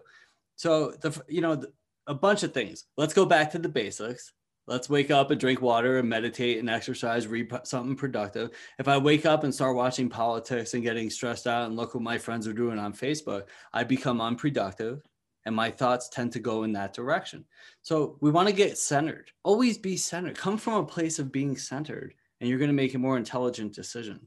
[0.62, 1.61] So the you know
[2.07, 2.85] a bunch of things.
[2.96, 4.33] Let's go back to the basics.
[4.68, 8.51] Let's wake up and drink water and meditate and exercise, read something productive.
[8.79, 12.05] If I wake up and start watching politics and getting stressed out and look what
[12.05, 15.03] my friends are doing on Facebook, I become unproductive
[15.46, 17.44] and my thoughts tend to go in that direction.
[17.83, 19.33] So we want to get centered.
[19.42, 20.38] Always be centered.
[20.38, 23.75] Come from a place of being centered and you're going to make a more intelligent
[23.75, 24.20] decision.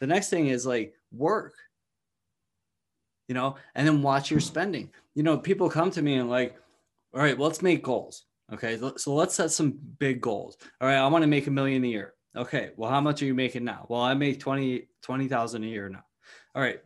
[0.00, 1.54] The next thing is like work
[3.28, 4.90] you know, and then watch your spending.
[5.14, 6.56] You know, people come to me and like,
[7.14, 8.24] all right, let's make goals.
[8.52, 8.78] Okay.
[8.96, 10.56] So let's set some big goals.
[10.80, 10.96] All right.
[10.96, 12.14] I want to make a million a year.
[12.36, 12.70] Okay.
[12.76, 13.86] Well, how much are you making now?
[13.88, 16.04] Well, I make 20, 20,000 a year now.
[16.54, 16.80] All right.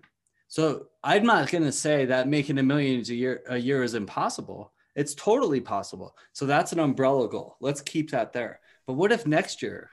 [0.49, 3.95] So I'm not going to say that making a million a year, a year is
[3.95, 4.73] impossible.
[4.95, 6.17] It's totally possible.
[6.33, 7.57] So that's an umbrella goal.
[7.61, 8.61] Let's keep that there.
[8.87, 9.91] But what if next year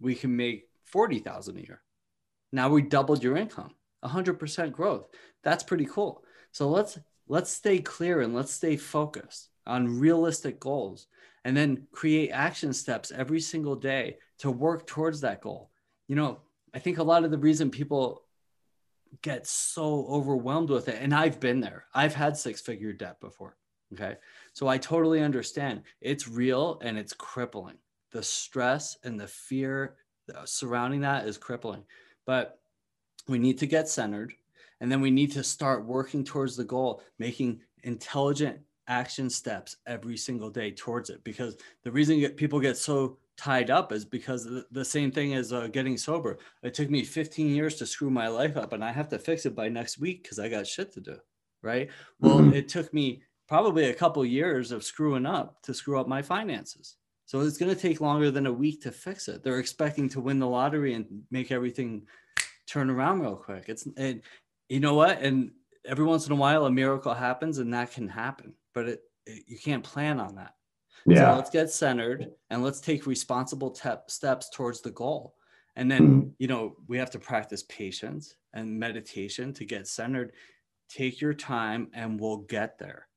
[0.00, 1.82] we can make 40,000 a year?
[2.52, 5.08] Now we doubled your income, 100% growth
[5.42, 6.24] that's pretty cool.
[6.52, 11.06] So let's let's stay clear and let's stay focused on realistic goals
[11.44, 15.70] and then create action steps every single day to work towards that goal.
[16.08, 16.40] You know,
[16.74, 18.24] I think a lot of the reason people
[19.22, 21.84] get so overwhelmed with it and I've been there.
[21.94, 23.56] I've had six-figure debt before,
[23.92, 24.16] okay?
[24.52, 25.82] So I totally understand.
[26.00, 27.76] It's real and it's crippling.
[28.12, 29.96] The stress and the fear
[30.44, 31.84] surrounding that is crippling.
[32.26, 32.58] But
[33.28, 34.34] we need to get centered
[34.80, 38.58] And then we need to start working towards the goal, making intelligent
[38.88, 41.22] action steps every single day towards it.
[41.22, 45.68] Because the reason people get so tied up is because the same thing as uh,
[45.68, 46.38] getting sober.
[46.62, 49.46] It took me 15 years to screw my life up, and I have to fix
[49.46, 51.16] it by next week because I got shit to do.
[51.62, 51.88] Right.
[52.20, 52.54] Well, mm-hmm.
[52.54, 56.96] it took me probably a couple years of screwing up to screw up my finances.
[57.24, 59.42] So it's going to take longer than a week to fix it.
[59.42, 62.02] They're expecting to win the lottery and make everything
[62.72, 63.64] turn around real quick.
[63.68, 64.22] It's and
[64.68, 65.20] you know what?
[65.20, 65.50] And
[65.84, 68.54] every once in a while, a miracle happens, and that can happen.
[68.74, 70.54] But it, it you can't plan on that.
[71.06, 71.32] Yeah.
[71.32, 75.34] So let's get centered and let's take responsible te- steps towards the goal.
[75.74, 76.28] And then, mm-hmm.
[76.38, 80.32] you know, we have to practice patience and meditation to get centered.
[80.88, 83.08] Take your time and we'll get there.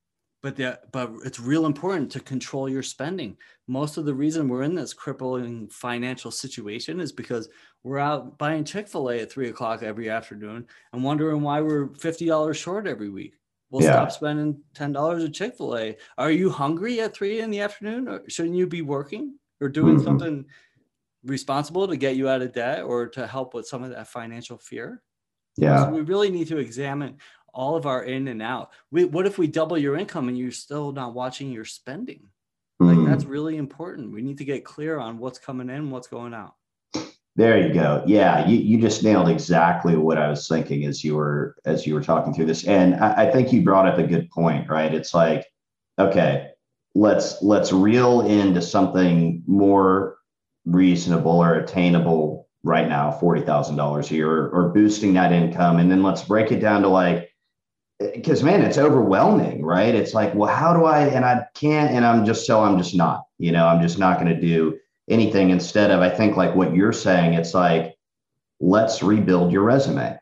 [0.42, 3.36] But the, but it's real important to control your spending.
[3.66, 7.48] Most of the reason we're in this crippling financial situation is because
[7.82, 12.86] we're out buying Chick-fil-A at three o'clock every afternoon and wondering why we're $50 short
[12.86, 13.34] every week.
[13.70, 13.92] We'll yeah.
[13.92, 15.96] stop spending ten dollars at Chick Fil A.
[16.18, 18.08] Are you hungry at three in the afternoon?
[18.08, 20.04] Or shouldn't you be working or doing mm-hmm.
[20.04, 20.44] something
[21.24, 24.56] responsible to get you out of debt or to help with some of that financial
[24.56, 25.02] fear?
[25.56, 27.16] Yeah, so we really need to examine
[27.56, 28.70] all of our in and out.
[28.90, 32.28] We, what if we double your income and you're still not watching your spending?
[32.78, 33.10] Like mm-hmm.
[33.10, 34.12] that's really important.
[34.12, 36.54] We need to get clear on what's coming in, what's going out.
[37.34, 38.02] There you go.
[38.06, 41.94] Yeah, you, you just nailed exactly what I was thinking as you were as you
[41.94, 42.64] were talking through this.
[42.64, 44.94] And I, I think you brought up a good point, right?
[44.94, 45.46] It's like,
[45.98, 46.50] okay,
[46.94, 50.16] let's let's reel into something more
[50.64, 55.78] reasonable or attainable right now, forty thousand dollars a year, or, or boosting that income,
[55.78, 57.30] and then let's break it down to like
[57.98, 59.94] because man it's overwhelming right?
[59.94, 62.94] It's like well how do i and i can't and i'm just so i'm just
[62.94, 64.78] not you know i'm just not going to do
[65.08, 65.50] anything.
[65.50, 67.96] Instead of i think like what you're saying it's like
[68.60, 70.18] let's rebuild your resume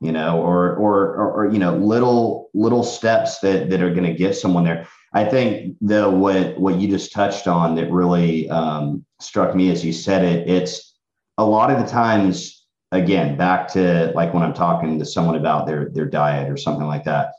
[0.00, 4.04] you know or or or, or you know little little steps that that are going
[4.06, 4.86] to get someone there.
[5.12, 9.84] I think the what what you just touched on that really um, struck me as
[9.84, 10.94] you said it it's
[11.38, 12.57] a lot of the times
[12.92, 16.86] again back to like when i'm talking to someone about their their diet or something
[16.86, 17.34] like that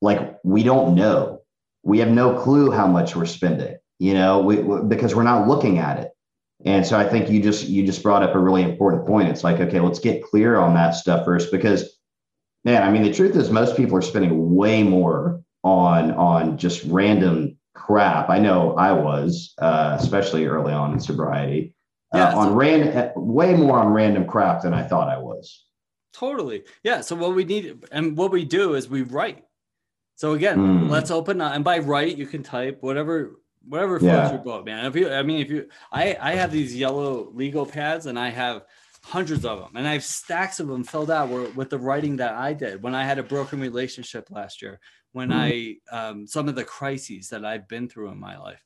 [0.00, 1.40] like we don't know
[1.84, 5.46] we have no clue how much we're spending you know, we, we, because we're not
[5.46, 6.10] looking at it.
[6.64, 9.28] And so I think you just you just brought up a really important point.
[9.28, 11.98] It's like, okay, let's get clear on that stuff first because
[12.64, 16.82] man, I mean the truth is most people are spending way more on on just
[16.86, 18.28] random crap.
[18.28, 21.72] I know I was, uh, especially early on in sobriety,
[22.14, 25.64] uh, yeah, on random way more on random crap than I thought I was.
[26.12, 26.64] Totally.
[26.82, 27.00] Yeah.
[27.00, 29.44] So what we need and what we do is we write.
[30.16, 30.90] So again, mm.
[30.90, 33.32] let's open and by write you can type whatever
[33.66, 34.32] whatever floats yeah.
[34.32, 34.86] your boat, man.
[34.86, 38.30] If you, I mean, if you, I, I have these yellow legal pads and I
[38.30, 38.62] have
[39.04, 42.16] hundreds of them and I have stacks of them filled out where, with the writing
[42.16, 44.80] that I did when I had a broken relationship last year,
[45.12, 45.76] when mm-hmm.
[45.92, 48.62] I, um, some of the crises that I've been through in my life.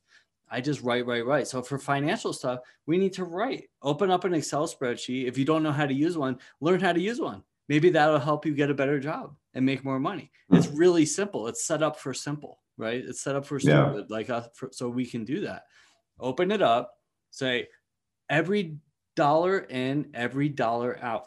[0.49, 1.49] I just write, write, write.
[1.49, 3.69] So for financial stuff, we need to write.
[3.83, 5.27] Open up an Excel spreadsheet.
[5.27, 7.43] If you don't know how to use one, learn how to use one.
[7.69, 10.31] Maybe that'll help you get a better job and make more money.
[10.51, 10.57] Mm-hmm.
[10.57, 11.49] It's really simple.
[11.49, 13.03] It's set up for simple right?
[13.05, 14.15] It's set up for stupid, yeah.
[14.15, 15.65] like us, for, so we can do that.
[16.19, 16.95] Open it up,
[17.31, 17.69] say
[18.29, 18.77] every
[19.15, 21.27] dollar in, every dollar out,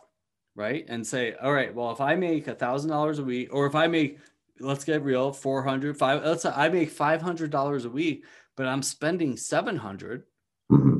[0.55, 0.85] right?
[0.87, 3.75] And say, all right, well, if I make a thousand dollars a week, or if
[3.75, 4.19] I make,
[4.59, 8.25] let's get real, 400, five, let's say I make $500 a week,
[8.59, 10.23] but I'm spending 700,
[10.69, 10.99] mm-hmm.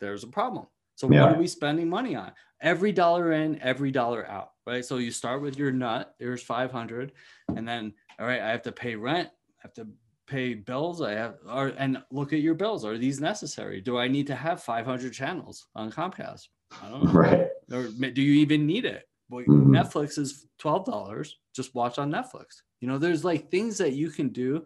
[0.00, 0.66] there's a problem.
[0.96, 1.22] So yeah.
[1.22, 2.32] what are we spending money on?
[2.60, 4.84] Every dollar in, every dollar out, right?
[4.84, 7.12] So you start with your nut, there's 500,
[7.54, 9.86] and then, all right, I have to pay rent, I have to
[10.26, 14.06] pay bills i have or and look at your bills are these necessary do i
[14.06, 16.46] need to have 500 channels on comcast
[16.80, 19.74] i don't know right or do you even need it well, mm-hmm.
[19.74, 24.28] netflix is $12 just watch on netflix you know there's like things that you can
[24.28, 24.64] do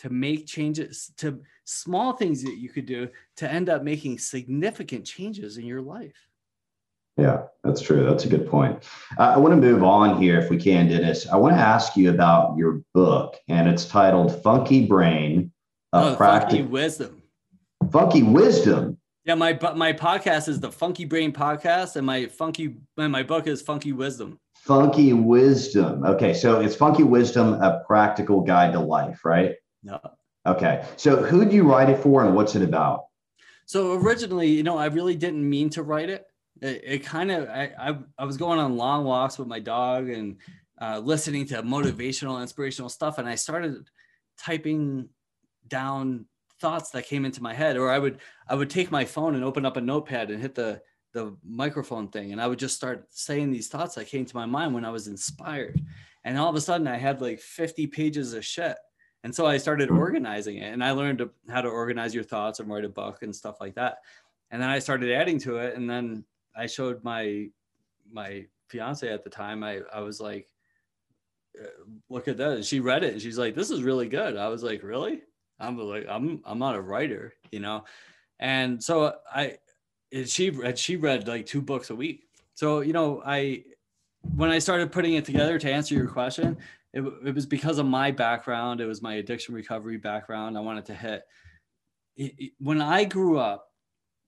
[0.00, 5.04] to make changes to small things that you could do to end up making significant
[5.06, 6.30] changes in your life
[7.20, 8.04] yeah, that's true.
[8.04, 8.82] That's a good point.
[9.18, 11.28] Uh, I want to move on here if we can, Dennis.
[11.28, 15.52] I want to ask you about your book, and it's titled Funky Brain
[15.92, 17.22] oh, Funky Wisdom.
[17.92, 18.96] Funky Wisdom.
[19.24, 23.46] Yeah, my my podcast is the Funky Brain podcast, and my funky and my book
[23.46, 24.38] is Funky Wisdom.
[24.54, 26.04] Funky Wisdom.
[26.04, 29.56] Okay, so it's Funky Wisdom, a practical guide to life, right?
[29.82, 29.98] Yeah.
[30.46, 33.06] Okay, so who do you write it for, and what's it about?
[33.66, 36.26] So originally, you know, I really didn't mean to write it
[36.60, 40.08] it, it kind of I, I, I was going on long walks with my dog
[40.08, 40.36] and
[40.80, 43.88] uh, listening to motivational inspirational stuff and i started
[44.38, 45.08] typing
[45.68, 46.26] down
[46.60, 48.18] thoughts that came into my head or i would
[48.48, 50.80] i would take my phone and open up a notepad and hit the
[51.12, 54.46] the microphone thing and I would just start saying these thoughts that came to my
[54.46, 55.80] mind when I was inspired.
[56.22, 58.76] And all of a sudden I had like 50 pages of shit.
[59.24, 59.98] And so I started hmm.
[59.98, 63.34] organizing it and I learned how to organize your thoughts and write a book and
[63.34, 63.98] stuff like that.
[64.50, 65.76] And then I started adding to it.
[65.76, 66.24] And then
[66.56, 67.48] I showed my,
[68.10, 70.48] my fiance at the time, I, I was like,
[71.60, 71.66] uh,
[72.08, 72.52] look at that.
[72.52, 74.36] And she read it and she's like, this is really good.
[74.36, 75.22] I was like, really?
[75.58, 77.84] I'm like, I'm, I'm not a writer, you know?
[78.38, 79.58] And so I,
[80.24, 82.24] she read, she read like two books a week.
[82.54, 83.64] So, you know, I,
[84.34, 86.56] when I started putting it together to answer your question,
[86.92, 88.80] it, it was because of my background.
[88.80, 90.56] It was my addiction recovery background.
[90.56, 91.22] I wanted to hit.
[92.16, 93.66] It, it, when I grew up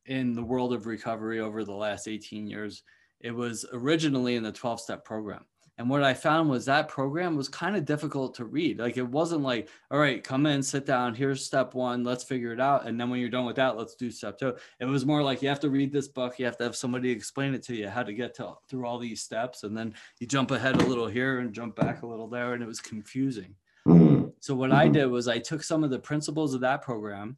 [0.07, 2.83] in the world of recovery over the last 18 years,
[3.21, 5.45] it was originally in the 12 step program.
[5.79, 8.79] And what I found was that program was kind of difficult to read.
[8.79, 12.53] Like it wasn't like, all right, come in, sit down, here's step one, let's figure
[12.53, 12.87] it out.
[12.87, 14.55] And then when you're done with that, let's do step two.
[14.81, 17.11] It was more like you have to read this book, you have to have somebody
[17.11, 19.63] explain it to you how to get to through all these steps.
[19.63, 22.53] And then you jump ahead a little here and jump back a little there.
[22.53, 23.55] And it was confusing.
[23.87, 24.29] Mm-hmm.
[24.41, 27.37] So what I did was I took some of the principles of that program,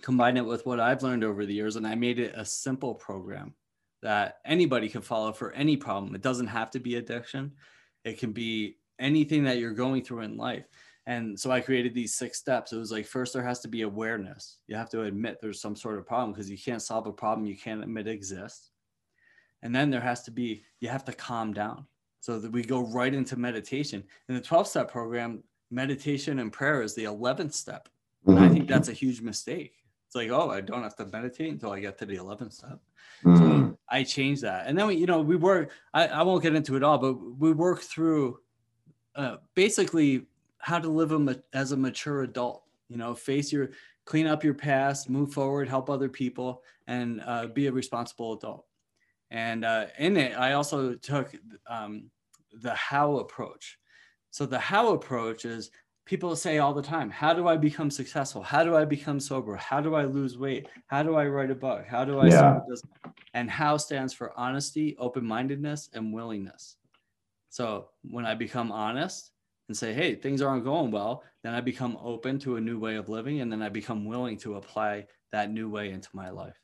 [0.00, 2.94] combined it with what I've learned over the years, and I made it a simple
[2.94, 3.54] program
[4.02, 6.14] that anybody can follow for any problem.
[6.14, 7.52] It doesn't have to be addiction,
[8.04, 10.64] it can be anything that you're going through in life.
[11.06, 12.72] And so I created these six steps.
[12.72, 14.58] It was like, first, there has to be awareness.
[14.68, 17.46] You have to admit there's some sort of problem because you can't solve a problem
[17.46, 18.70] you can't admit exists.
[19.62, 21.86] And then there has to be, you have to calm down.
[22.20, 24.04] So that we go right into meditation.
[24.28, 25.42] In the 12 step program,
[25.72, 27.88] meditation and prayer is the 11th step.
[28.26, 29.74] And I think that's a huge mistake.
[30.06, 32.78] It's like, oh, I don't have to meditate until I get to the 11th step.
[33.24, 33.70] So hmm.
[33.92, 34.66] I changed that.
[34.66, 37.12] And then we, you know, we work, I, I won't get into it all, but
[37.38, 38.40] we work through
[39.14, 40.26] uh, basically
[40.58, 43.70] how to live a, as a mature adult, you know, face your,
[44.06, 48.64] clean up your past, move forward, help other people, and uh, be a responsible adult.
[49.30, 51.34] And uh, in it, I also took
[51.66, 52.10] um,
[52.62, 53.78] the how approach.
[54.30, 55.70] So the how approach is
[56.04, 58.42] people say all the time how do i become successful?
[58.42, 59.56] How do i become sober?
[59.56, 60.68] How do i lose weight?
[60.86, 61.86] How do i write a book?
[61.86, 62.60] How do i yeah.
[63.34, 66.76] and how stands for honesty open-mindedness and willingness.
[67.50, 69.30] So when i become honest
[69.68, 72.96] and say hey things aren't going well then i become open to a new way
[72.96, 76.56] of living and then i become willing to apply that new way into my life.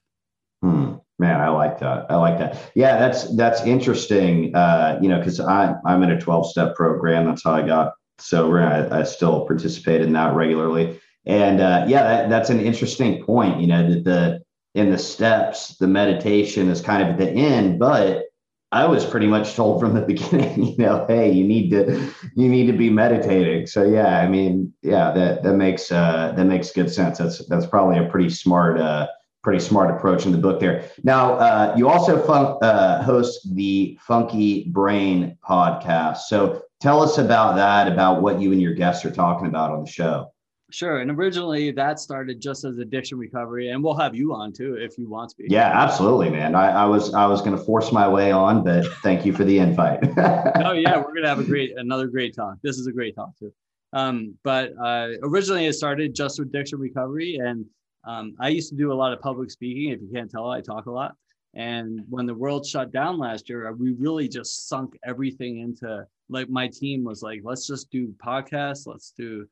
[0.63, 0.95] Hmm.
[1.21, 2.11] man i like that.
[2.11, 2.71] I like that.
[2.75, 7.27] Yeah that's that's interesting uh, you know because i i'm in a 12 step program.
[7.27, 11.01] That's how i got so I, I still participate in that regularly.
[11.27, 13.61] And uh, yeah, that, that's an interesting point.
[13.61, 14.43] You know that the
[14.75, 18.25] in the steps, the meditation is kind of at the end, but
[18.71, 22.49] I was pretty much told from the beginning, you know, hey, you need to you
[22.49, 23.67] need to be meditating.
[23.67, 27.19] So yeah, I mean, yeah, that that makes uh, that makes good sense.
[27.19, 29.09] That's that's probably a pretty smart uh,
[29.43, 30.91] pretty smart approach in the book there.
[31.05, 36.19] Now, uh, you also fun- uh, host the Funky Brain podcast.
[36.29, 39.85] So tell us about that, about what you and your guests are talking about on
[39.85, 40.33] the show.
[40.71, 40.99] Sure.
[40.99, 44.99] And originally that started just as addiction recovery, and we'll have you on too if
[44.99, 45.47] you want to be.
[45.49, 46.55] Yeah, absolutely, man.
[46.55, 49.45] I, I was I was going to force my way on, but thank you for
[49.45, 50.01] the invite.
[50.19, 52.57] oh yeah, we're gonna have a great another great talk.
[52.63, 53.51] This is a great talk too.
[53.95, 57.65] Um, but uh, originally it started just with addiction recovery, and
[58.07, 59.91] um, I used to do a lot of public speaking.
[59.91, 61.15] If you can't tell, I talk a lot.
[61.55, 66.49] And when the world shut down last year, we really just sunk everything into like
[66.49, 68.87] my team was like, let's just do podcasts.
[68.87, 69.47] Let's do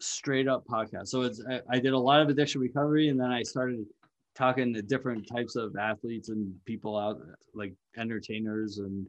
[0.00, 1.08] straight up podcasts.
[1.08, 3.84] So it's I, I did a lot of addiction recovery, and then I started
[4.34, 7.20] talking to different types of athletes and people out
[7.54, 9.06] like entertainers and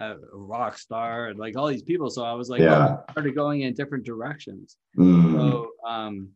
[0.00, 2.10] uh, a rock star and like all these people.
[2.10, 2.96] So I was like, yeah.
[2.98, 4.76] oh, started going in different directions.
[4.98, 5.32] Mm.
[5.32, 6.28] So um,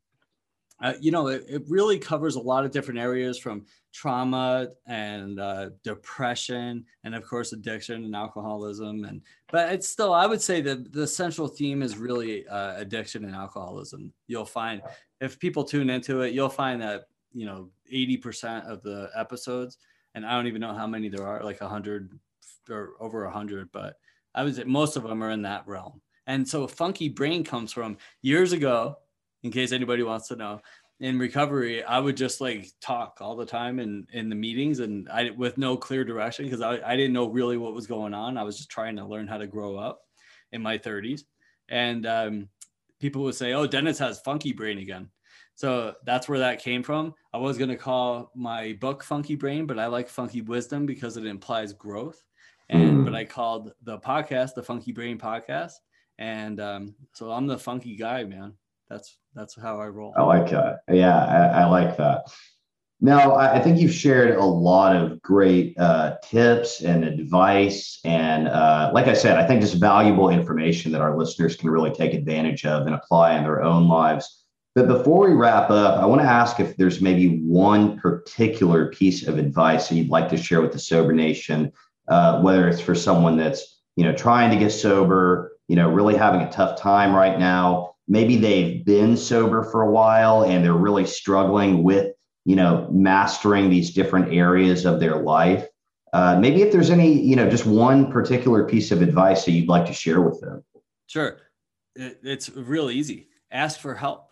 [0.83, 3.64] uh, you know, it, it, really covers a lot of different areas from
[3.95, 9.05] trauma and uh, depression, and of course, addiction and alcoholism.
[9.05, 13.24] And but it's still, I would say that the central theme is really uh, addiction
[13.24, 14.12] and alcoholism.
[14.27, 14.83] You'll find
[15.20, 19.79] if people tune into it, you'll find that you know, eighty percent of the episodes,
[20.14, 22.11] and I don't even know how many there are, like hundred
[22.68, 23.97] or over hundred, but
[24.35, 26.03] I would say most of them are in that realm.
[26.27, 28.99] And so, funky brain comes from years ago
[29.47, 30.61] in case anybody wants to know.
[30.99, 35.07] In recovery i would just like talk all the time in in the meetings and
[35.11, 38.38] i with no clear direction because I, I didn't know really what was going on.
[38.38, 40.01] I was just trying to learn how to grow up
[40.53, 41.24] in my 30s
[41.68, 42.49] and um,
[42.99, 45.11] people would say oh dennis has funky brain again.
[45.55, 47.14] So that's where that came from.
[47.32, 51.18] I was going to call my book funky brain but i like funky wisdom because
[51.18, 52.22] it implies growth.
[52.70, 53.05] And mm.
[53.05, 55.74] but i called the podcast the funky brain podcast.
[56.18, 58.55] And um, so i'm the funky guy man
[58.89, 60.14] that's that's how I roll.
[60.16, 60.80] I like that.
[60.91, 62.26] Yeah, I, I like that.
[62.99, 68.01] No, I think you've shared a lot of great uh, tips and advice.
[68.05, 71.91] And uh, like I said, I think just valuable information that our listeners can really
[71.91, 74.45] take advantage of and apply in their own lives.
[74.74, 79.26] But before we wrap up, I want to ask if there's maybe one particular piece
[79.26, 81.72] of advice that you'd like to share with the Sober Nation,
[82.09, 86.16] uh, whether it's for someone that's you know trying to get sober, you know, really
[86.16, 87.95] having a tough time right now.
[88.09, 92.12] Maybe they've been sober for a while and they're really struggling with
[92.46, 95.66] you know, mastering these different areas of their life.
[96.12, 99.68] Uh, maybe if there's any, you know, just one particular piece of advice that you'd
[99.68, 100.64] like to share with them.
[101.09, 101.38] Sure.
[101.96, 103.28] It's real easy.
[103.50, 104.28] Ask for help.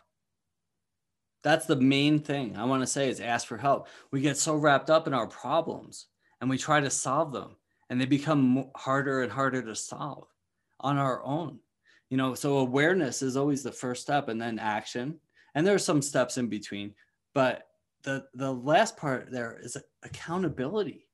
[1.42, 3.88] That's the main thing I want to say is ask for help.
[4.12, 6.06] We get so wrapped up in our problems
[6.40, 7.56] and we try to solve them
[7.90, 10.28] and they become harder and harder to solve
[10.78, 11.58] on our own.
[12.14, 15.18] You know, so awareness is always the first step and then action.
[15.56, 16.94] And there are some steps in between,
[17.34, 17.66] but
[18.04, 21.08] the the last part there is accountability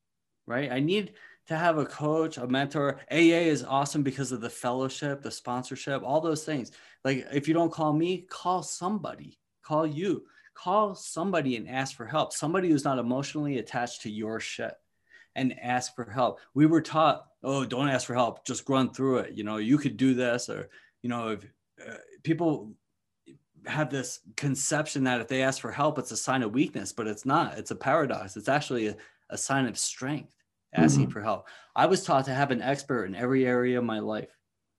[0.51, 0.73] right?
[0.73, 1.13] I need
[1.47, 3.01] to have a coach a mentor.
[3.11, 3.15] Aa
[3.55, 6.73] is awesome because of the fellowship the sponsorship all those things.
[7.05, 9.39] Like if you don't call me call somebody.
[9.63, 10.25] Call you.
[10.55, 12.33] Call somebody and ask for help.
[12.33, 14.75] Somebody who's not emotionally attached to your shit
[15.37, 16.41] and ask for help.
[16.53, 18.45] We were taught oh don't ask for help.
[18.45, 19.35] Just run through it.
[19.35, 20.69] You know you could do this or
[21.03, 21.45] you know if
[21.87, 22.73] uh, people
[23.67, 27.07] have this conception that if they ask for help, it's a sign of weakness, but
[27.07, 27.59] it's not.
[27.59, 28.37] It's a paradox.
[28.37, 28.97] It's actually a,
[29.31, 30.35] a sign of strength,
[30.75, 31.13] asking mm-hmm.
[31.13, 31.47] for help.
[31.77, 34.31] I was taught to have an expert in every area of my life.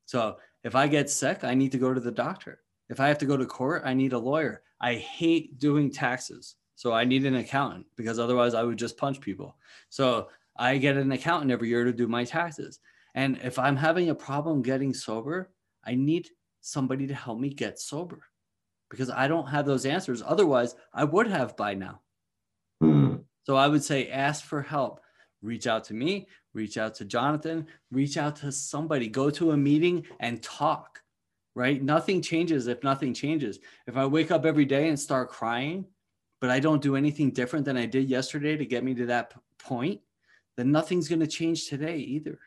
[0.05, 2.61] So if I get sick, I need to go to the doctor.
[2.89, 4.63] If I have to go to court, I need a lawyer.
[4.81, 6.55] I hate doing taxes.
[6.75, 9.55] So I need an accountant because otherwise I would just punch people.
[9.89, 12.79] So I get an accountant every year to do my taxes.
[13.13, 15.51] And if I'm having a problem getting sober,
[15.83, 16.29] I need
[16.61, 18.21] somebody to help me get sober
[18.89, 20.21] because I don't have those answers.
[20.25, 22.01] Otherwise, I would have by now.
[22.83, 23.23] Mm.
[23.43, 24.99] So I would say ask for help.
[25.41, 29.57] Reach out to me, reach out to Jonathan, reach out to somebody, go to a
[29.57, 31.01] meeting and talk,
[31.55, 31.81] right?
[31.81, 33.57] Nothing changes if nothing changes.
[33.87, 35.85] If I wake up every day and start crying,
[36.41, 39.33] but I don't do anything different than I did yesterday to get me to that
[39.57, 40.01] point,
[40.57, 42.39] then nothing's going to change today either.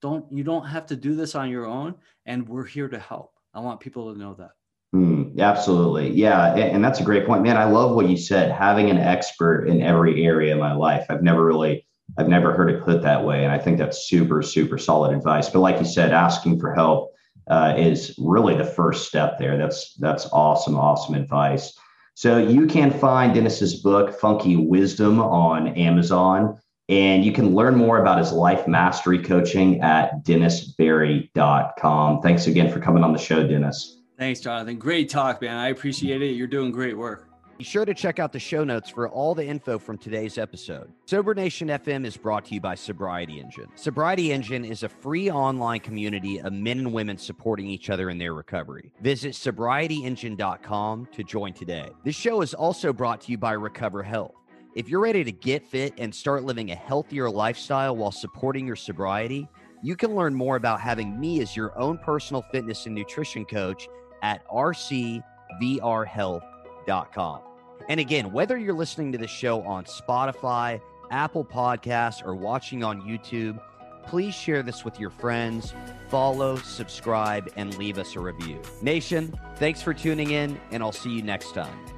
[0.00, 1.94] Don't you don't have to do this on your own
[2.26, 3.32] and we're here to help.
[3.54, 4.50] I want people to know that.
[4.94, 6.10] Mm, absolutely.
[6.12, 6.54] Yeah.
[6.54, 7.56] And, that's a great point, man.
[7.56, 11.06] I love what you said, having an expert in every area of my life.
[11.10, 11.86] I've never really,
[12.16, 13.44] I've never heard it put that way.
[13.44, 15.50] And I think that's super, super solid advice.
[15.50, 17.12] But like you said, asking for help
[17.48, 19.58] uh, is really the first step there.
[19.58, 21.78] That's, that's awesome, awesome advice.
[22.14, 26.58] So you can find Dennis's book, Funky Wisdom, on Amazon.
[26.88, 32.22] And you can learn more about his life mastery coaching at dennisberry.com.
[32.22, 33.98] Thanks again for coming on the show, Dennis.
[34.18, 34.78] Thanks, Jonathan.
[34.78, 35.56] Great talk, man.
[35.56, 36.32] I appreciate it.
[36.32, 37.28] You're doing great work.
[37.58, 40.92] Be sure to check out the show notes for all the info from today's episode.
[41.06, 43.66] Sober Nation FM is brought to you by Sobriety Engine.
[43.74, 48.18] Sobriety Engine is a free online community of men and women supporting each other in
[48.18, 48.92] their recovery.
[49.02, 51.88] Visit sobrietyengine.com to join today.
[52.04, 54.36] This show is also brought to you by Recover Health.
[54.78, 58.76] If you're ready to get fit and start living a healthier lifestyle while supporting your
[58.76, 59.48] sobriety,
[59.82, 63.88] you can learn more about having me as your own personal fitness and nutrition coach
[64.22, 67.40] at rcvrhealth.com.
[67.88, 73.02] And again, whether you're listening to the show on Spotify, Apple Podcasts, or watching on
[73.02, 73.60] YouTube,
[74.04, 75.74] please share this with your friends,
[76.08, 78.62] follow, subscribe, and leave us a review.
[78.80, 81.97] Nation, thanks for tuning in, and I'll see you next time.